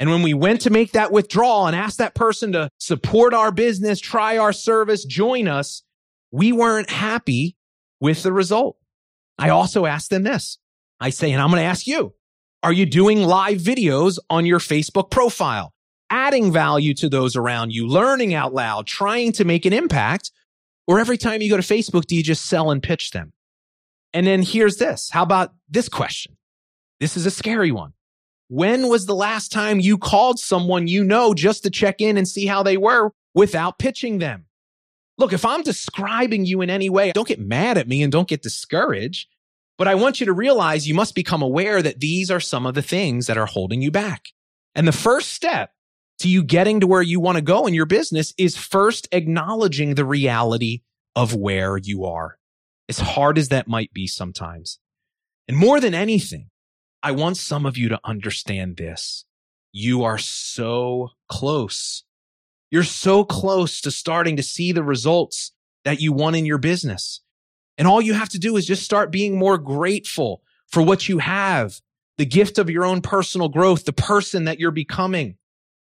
And 0.00 0.10
when 0.10 0.22
we 0.22 0.34
went 0.34 0.60
to 0.62 0.70
make 0.70 0.92
that 0.92 1.12
withdrawal 1.12 1.66
and 1.66 1.76
ask 1.76 1.98
that 1.98 2.14
person 2.14 2.52
to 2.52 2.68
support 2.78 3.34
our 3.34 3.52
business, 3.52 4.00
try 4.00 4.38
our 4.38 4.52
service, 4.52 5.04
join 5.04 5.48
us, 5.48 5.82
we 6.30 6.52
weren't 6.52 6.90
happy 6.90 7.56
with 8.00 8.22
the 8.22 8.32
result. 8.32 8.76
I 9.38 9.50
also 9.50 9.86
asked 9.86 10.10
them 10.10 10.22
this. 10.24 10.58
I 11.00 11.10
say, 11.10 11.32
and 11.32 11.40
I'm 11.40 11.50
going 11.50 11.60
to 11.60 11.66
ask 11.66 11.86
you, 11.86 12.14
are 12.62 12.72
you 12.72 12.86
doing 12.86 13.22
live 13.22 13.58
videos 13.58 14.18
on 14.30 14.46
your 14.46 14.58
Facebook 14.58 15.10
profile, 15.10 15.72
adding 16.10 16.52
value 16.52 16.94
to 16.94 17.08
those 17.08 17.36
around 17.36 17.72
you, 17.72 17.86
learning 17.86 18.34
out 18.34 18.54
loud, 18.54 18.86
trying 18.86 19.32
to 19.32 19.44
make 19.44 19.66
an 19.66 19.72
impact? 19.72 20.30
Or 20.86 21.00
every 21.00 21.16
time 21.16 21.40
you 21.42 21.50
go 21.50 21.56
to 21.56 21.62
Facebook, 21.62 22.06
do 22.06 22.14
you 22.14 22.22
just 22.22 22.46
sell 22.46 22.70
and 22.70 22.82
pitch 22.82 23.10
them? 23.10 23.32
And 24.12 24.26
then 24.26 24.42
here's 24.42 24.76
this. 24.76 25.10
How 25.10 25.22
about 25.22 25.52
this 25.68 25.88
question? 25.88 26.36
This 27.00 27.16
is 27.16 27.26
a 27.26 27.30
scary 27.30 27.72
one. 27.72 27.92
When 28.48 28.88
was 28.88 29.06
the 29.06 29.14
last 29.14 29.50
time 29.50 29.80
you 29.80 29.98
called 29.98 30.38
someone 30.38 30.86
you 30.86 31.02
know 31.02 31.34
just 31.34 31.62
to 31.64 31.70
check 31.70 32.00
in 32.00 32.16
and 32.16 32.28
see 32.28 32.46
how 32.46 32.62
they 32.62 32.76
were 32.76 33.10
without 33.34 33.78
pitching 33.78 34.18
them? 34.18 34.46
Look, 35.16 35.32
if 35.32 35.44
I'm 35.44 35.62
describing 35.62 36.44
you 36.44 36.60
in 36.60 36.70
any 36.70 36.90
way, 36.90 37.12
don't 37.12 37.28
get 37.28 37.40
mad 37.40 37.78
at 37.78 37.88
me 37.88 38.02
and 38.02 38.12
don't 38.12 38.28
get 38.28 38.42
discouraged. 38.42 39.28
But 39.76 39.88
I 39.88 39.96
want 39.96 40.20
you 40.20 40.26
to 40.26 40.32
realize 40.32 40.86
you 40.86 40.94
must 40.94 41.14
become 41.14 41.42
aware 41.42 41.82
that 41.82 42.00
these 42.00 42.30
are 42.30 42.40
some 42.40 42.66
of 42.66 42.74
the 42.74 42.82
things 42.82 43.26
that 43.26 43.38
are 43.38 43.46
holding 43.46 43.82
you 43.82 43.90
back. 43.90 44.26
And 44.74 44.86
the 44.86 44.92
first 44.92 45.32
step 45.32 45.70
to 46.24 46.28
you 46.30 46.42
getting 46.42 46.80
to 46.80 46.86
where 46.86 47.02
you 47.02 47.20
want 47.20 47.36
to 47.36 47.42
go 47.42 47.66
in 47.66 47.74
your 47.74 47.84
business 47.84 48.32
is 48.38 48.56
first 48.56 49.06
acknowledging 49.12 49.94
the 49.94 50.06
reality 50.06 50.80
of 51.14 51.34
where 51.34 51.76
you 51.76 52.06
are, 52.06 52.38
as 52.88 52.98
hard 52.98 53.36
as 53.36 53.50
that 53.50 53.68
might 53.68 53.92
be 53.92 54.06
sometimes. 54.06 54.78
And 55.46 55.54
more 55.54 55.80
than 55.80 55.92
anything, 55.92 56.48
I 57.02 57.12
want 57.12 57.36
some 57.36 57.66
of 57.66 57.76
you 57.76 57.90
to 57.90 58.00
understand 58.04 58.78
this. 58.78 59.26
You 59.70 60.02
are 60.04 60.16
so 60.16 61.10
close. 61.28 62.04
You're 62.70 62.84
so 62.84 63.22
close 63.22 63.82
to 63.82 63.90
starting 63.90 64.36
to 64.36 64.42
see 64.42 64.72
the 64.72 64.82
results 64.82 65.52
that 65.84 66.00
you 66.00 66.14
want 66.14 66.36
in 66.36 66.46
your 66.46 66.56
business. 66.56 67.20
And 67.76 67.86
all 67.86 68.00
you 68.00 68.14
have 68.14 68.30
to 68.30 68.38
do 68.38 68.56
is 68.56 68.64
just 68.64 68.82
start 68.82 69.12
being 69.12 69.36
more 69.36 69.58
grateful 69.58 70.42
for 70.68 70.82
what 70.82 71.06
you 71.06 71.18
have, 71.18 71.82
the 72.16 72.24
gift 72.24 72.56
of 72.56 72.70
your 72.70 72.86
own 72.86 73.02
personal 73.02 73.50
growth, 73.50 73.84
the 73.84 73.92
person 73.92 74.44
that 74.44 74.58
you're 74.58 74.70
becoming. 74.70 75.36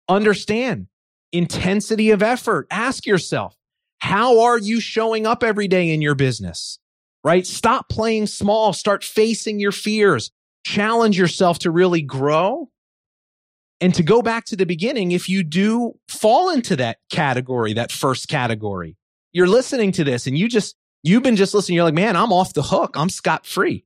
Understand 0.09 0.89
intensity 1.33 2.11
of 2.11 2.23
effort. 2.23 2.67
Ask 2.71 3.07
yourself, 3.07 3.57
how 3.99 4.41
are 4.41 4.59
you 4.59 4.81
showing 4.81 5.27
up 5.27 5.43
every 5.43 5.69
day 5.69 5.91
in 5.91 6.03
your 6.03 6.15
business? 6.15 6.79
Right? 7.25 7.47
Stop 7.47 7.89
playing 7.89 8.27
small. 8.27 8.73
Start 8.73 9.05
facing 9.05 9.61
your 9.61 9.73
fears. 9.73 10.31
Challenge 10.65 11.17
yourself 11.17 11.61
to 11.61 11.71
really 11.71 12.03
grow. 12.03 12.69
And 13.81 13.95
to 13.95 14.03
go 14.03 14.23
back 14.23 14.45
to 14.47 14.57
the 14.57 14.67
beginning, 14.67 15.13
if 15.13 15.29
you 15.29 15.43
do 15.43 15.95
fall 16.09 16.51
into 16.51 16.77
that 16.77 16.99
category, 17.11 17.73
that 17.73 17.91
first 17.91 18.29
category, 18.29 18.97
you're 19.33 19.49
listening 19.49 19.91
to 19.93 20.05
this 20.05 20.27
and 20.27 20.39
you 20.39 20.49
just, 20.49 20.77
you've 21.03 21.23
been 21.23 21.37
just 21.37 21.55
listening. 21.55 21.77
You're 21.77 21.85
like, 21.85 21.95
man, 21.95 22.17
I'm 22.17 22.33
off 22.33 22.53
the 22.53 22.63
hook. 22.63 22.97
I'm 22.97 23.09
scot 23.09 23.47
free. 23.47 23.85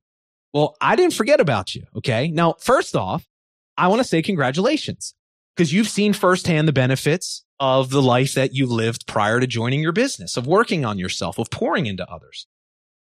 Well, 0.53 0.75
I 0.81 0.95
didn't 0.95 1.13
forget 1.13 1.39
about 1.39 1.73
you. 1.73 1.83
Okay. 1.95 2.29
Now, 2.29 2.55
first 2.59 2.95
off, 2.95 3.27
I 3.75 3.87
want 3.87 3.99
to 3.99 4.07
say 4.07 4.21
congratulations 4.21 5.15
because 5.57 5.73
you've 5.73 5.89
seen 5.89 6.13
firsthand 6.13 6.67
the 6.67 6.73
benefits 6.73 7.43
of 7.59 7.89
the 7.89 8.01
life 8.01 8.35
that 8.35 8.53
you 8.53 8.67
lived 8.67 9.07
prior 9.07 9.39
to 9.39 9.47
joining 9.47 9.81
your 9.81 9.91
business, 9.91 10.37
of 10.37 10.45
working 10.45 10.85
on 10.85 10.99
yourself, 10.99 11.39
of 11.39 11.49
pouring 11.49 11.87
into 11.87 12.07
others. 12.07 12.45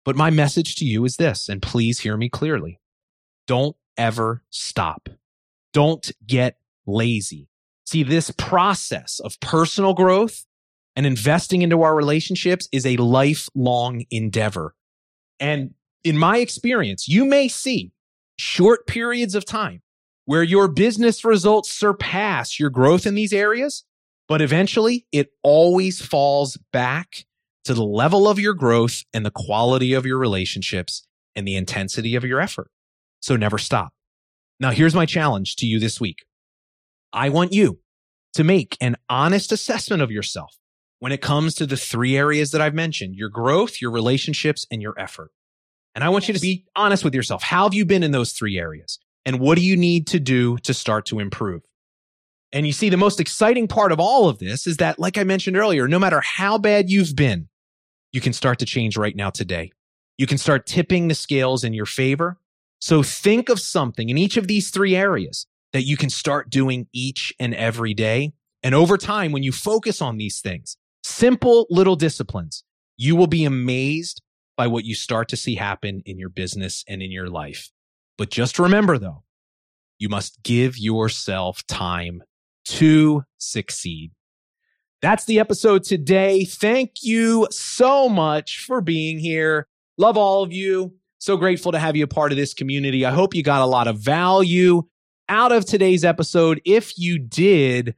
But 0.04 0.14
my 0.14 0.30
message 0.30 0.76
to 0.76 0.84
you 0.84 1.04
is 1.04 1.16
this, 1.16 1.48
and 1.48 1.60
please 1.60 1.98
hear 1.98 2.16
me 2.16 2.28
clearly. 2.28 2.78
Don't 3.48 3.74
ever 3.96 4.44
stop. 4.50 5.08
Don't 5.72 6.12
get 6.24 6.58
lazy. 6.86 7.48
See, 7.84 8.04
this 8.04 8.30
process 8.30 9.18
of 9.18 9.40
personal 9.40 9.94
growth 9.94 10.44
and 10.94 11.04
investing 11.04 11.62
into 11.62 11.82
our 11.82 11.96
relationships 11.96 12.68
is 12.70 12.86
a 12.86 12.96
lifelong 12.96 14.04
endeavor. 14.10 14.76
And 15.40 15.74
in 16.04 16.16
my 16.16 16.38
experience, 16.38 17.08
you 17.08 17.24
may 17.24 17.48
see 17.48 17.90
short 18.38 18.86
periods 18.86 19.34
of 19.34 19.44
time 19.44 19.82
where 20.26 20.42
your 20.42 20.68
business 20.68 21.24
results 21.24 21.70
surpass 21.70 22.60
your 22.60 22.70
growth 22.70 23.06
in 23.06 23.14
these 23.14 23.32
areas, 23.32 23.84
but 24.28 24.42
eventually 24.42 25.06
it 25.12 25.30
always 25.42 26.04
falls 26.04 26.58
back 26.72 27.24
to 27.64 27.74
the 27.74 27.84
level 27.84 28.28
of 28.28 28.38
your 28.38 28.54
growth 28.54 29.02
and 29.14 29.24
the 29.24 29.30
quality 29.30 29.92
of 29.92 30.04
your 30.04 30.18
relationships 30.18 31.06
and 31.34 31.46
the 31.46 31.56
intensity 31.56 32.14
of 32.14 32.24
your 32.24 32.40
effort. 32.40 32.70
So 33.20 33.36
never 33.36 33.58
stop. 33.58 33.92
Now, 34.60 34.70
here's 34.70 34.94
my 34.94 35.06
challenge 35.06 35.56
to 35.56 35.66
you 35.66 35.78
this 35.78 36.00
week. 36.00 36.24
I 37.12 37.28
want 37.28 37.52
you 37.52 37.80
to 38.34 38.44
make 38.44 38.76
an 38.80 38.96
honest 39.08 39.52
assessment 39.52 40.02
of 40.02 40.10
yourself 40.10 40.56
when 40.98 41.12
it 41.12 41.20
comes 41.20 41.54
to 41.54 41.66
the 41.66 41.76
three 41.76 42.16
areas 42.16 42.50
that 42.50 42.60
I've 42.60 42.74
mentioned 42.74 43.14
your 43.14 43.28
growth, 43.28 43.80
your 43.80 43.90
relationships, 43.90 44.66
and 44.70 44.80
your 44.82 44.94
effort. 44.98 45.30
And 45.94 46.04
I 46.04 46.08
want 46.08 46.28
you 46.28 46.34
to 46.34 46.40
be 46.40 46.64
honest 46.74 47.04
with 47.04 47.14
yourself. 47.14 47.42
How 47.42 47.64
have 47.64 47.74
you 47.74 47.84
been 47.84 48.02
in 48.02 48.12
those 48.12 48.32
three 48.32 48.58
areas? 48.58 48.98
And 49.26 49.40
what 49.40 49.58
do 49.58 49.64
you 49.64 49.76
need 49.76 50.06
to 50.08 50.20
do 50.20 50.56
to 50.58 50.72
start 50.72 51.04
to 51.06 51.18
improve? 51.18 51.62
And 52.52 52.64
you 52.64 52.72
see, 52.72 52.88
the 52.88 52.96
most 52.96 53.20
exciting 53.20 53.66
part 53.66 53.90
of 53.90 54.00
all 54.00 54.28
of 54.28 54.38
this 54.38 54.66
is 54.66 54.78
that, 54.78 55.00
like 55.00 55.18
I 55.18 55.24
mentioned 55.24 55.56
earlier, 55.56 55.88
no 55.88 55.98
matter 55.98 56.20
how 56.20 56.56
bad 56.56 56.88
you've 56.88 57.14
been, 57.16 57.48
you 58.12 58.20
can 58.20 58.32
start 58.32 58.60
to 58.60 58.64
change 58.64 58.96
right 58.96 59.16
now 59.16 59.30
today. 59.30 59.72
You 60.16 60.26
can 60.26 60.38
start 60.38 60.64
tipping 60.64 61.08
the 61.08 61.14
scales 61.14 61.64
in 61.64 61.74
your 61.74 61.86
favor. 61.86 62.38
So 62.80 63.02
think 63.02 63.48
of 63.48 63.60
something 63.60 64.08
in 64.08 64.16
each 64.16 64.36
of 64.36 64.46
these 64.46 64.70
three 64.70 64.94
areas 64.94 65.46
that 65.72 65.82
you 65.82 65.96
can 65.96 66.08
start 66.08 66.48
doing 66.48 66.86
each 66.92 67.34
and 67.40 67.52
every 67.52 67.94
day. 67.94 68.32
And 68.62 68.74
over 68.74 68.96
time, 68.96 69.32
when 69.32 69.42
you 69.42 69.52
focus 69.52 70.00
on 70.00 70.16
these 70.16 70.40
things, 70.40 70.76
simple 71.02 71.66
little 71.68 71.96
disciplines, 71.96 72.64
you 72.96 73.16
will 73.16 73.26
be 73.26 73.44
amazed 73.44 74.22
by 74.56 74.68
what 74.68 74.84
you 74.84 74.94
start 74.94 75.28
to 75.30 75.36
see 75.36 75.56
happen 75.56 76.02
in 76.06 76.16
your 76.18 76.30
business 76.30 76.84
and 76.88 77.02
in 77.02 77.10
your 77.10 77.28
life. 77.28 77.70
But 78.18 78.30
just 78.30 78.58
remember 78.58 78.98
though, 78.98 79.22
you 79.98 80.08
must 80.08 80.42
give 80.42 80.78
yourself 80.78 81.66
time 81.66 82.22
to 82.66 83.22
succeed. 83.38 84.12
That's 85.02 85.24
the 85.26 85.38
episode 85.38 85.84
today. 85.84 86.44
Thank 86.44 87.02
you 87.02 87.46
so 87.50 88.08
much 88.08 88.64
for 88.64 88.80
being 88.80 89.18
here. 89.18 89.68
Love 89.98 90.16
all 90.16 90.42
of 90.42 90.52
you. 90.52 90.94
So 91.18 91.36
grateful 91.36 91.72
to 91.72 91.78
have 91.78 91.96
you 91.96 92.04
a 92.04 92.08
part 92.08 92.32
of 92.32 92.38
this 92.38 92.54
community. 92.54 93.04
I 93.04 93.10
hope 93.10 93.34
you 93.34 93.42
got 93.42 93.62
a 93.62 93.66
lot 93.66 93.88
of 93.88 93.98
value 93.98 94.82
out 95.28 95.52
of 95.52 95.64
today's 95.64 96.04
episode. 96.04 96.60
If 96.64 96.98
you 96.98 97.18
did, 97.18 97.94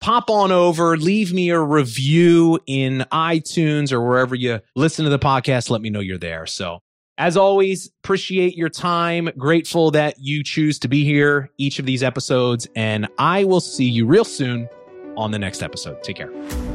pop 0.00 0.30
on 0.30 0.52
over, 0.52 0.96
leave 0.96 1.32
me 1.32 1.50
a 1.50 1.60
review 1.60 2.60
in 2.66 3.04
iTunes 3.12 3.92
or 3.92 4.06
wherever 4.06 4.34
you 4.34 4.60
listen 4.76 5.04
to 5.04 5.10
the 5.10 5.18
podcast. 5.18 5.70
Let 5.70 5.80
me 5.80 5.90
know 5.90 6.00
you're 6.00 6.18
there. 6.18 6.46
So 6.46 6.80
as 7.18 7.36
always, 7.36 7.90
appreciate 8.02 8.56
your 8.56 8.68
time. 8.68 9.28
Grateful 9.36 9.90
that 9.90 10.14
you 10.18 10.42
choose 10.44 10.78
to 10.78 10.88
be 10.88 11.04
here 11.04 11.50
each 11.58 11.78
of 11.78 11.84
these 11.84 12.02
episodes. 12.02 12.66
And 12.76 13.08
I 13.18 13.44
will 13.44 13.60
see 13.60 13.88
you 13.88 14.06
real 14.06 14.24
soon 14.24 14.68
on 15.16 15.32
the 15.32 15.38
next 15.38 15.62
episode. 15.62 16.02
Take 16.02 16.16
care. 16.16 16.67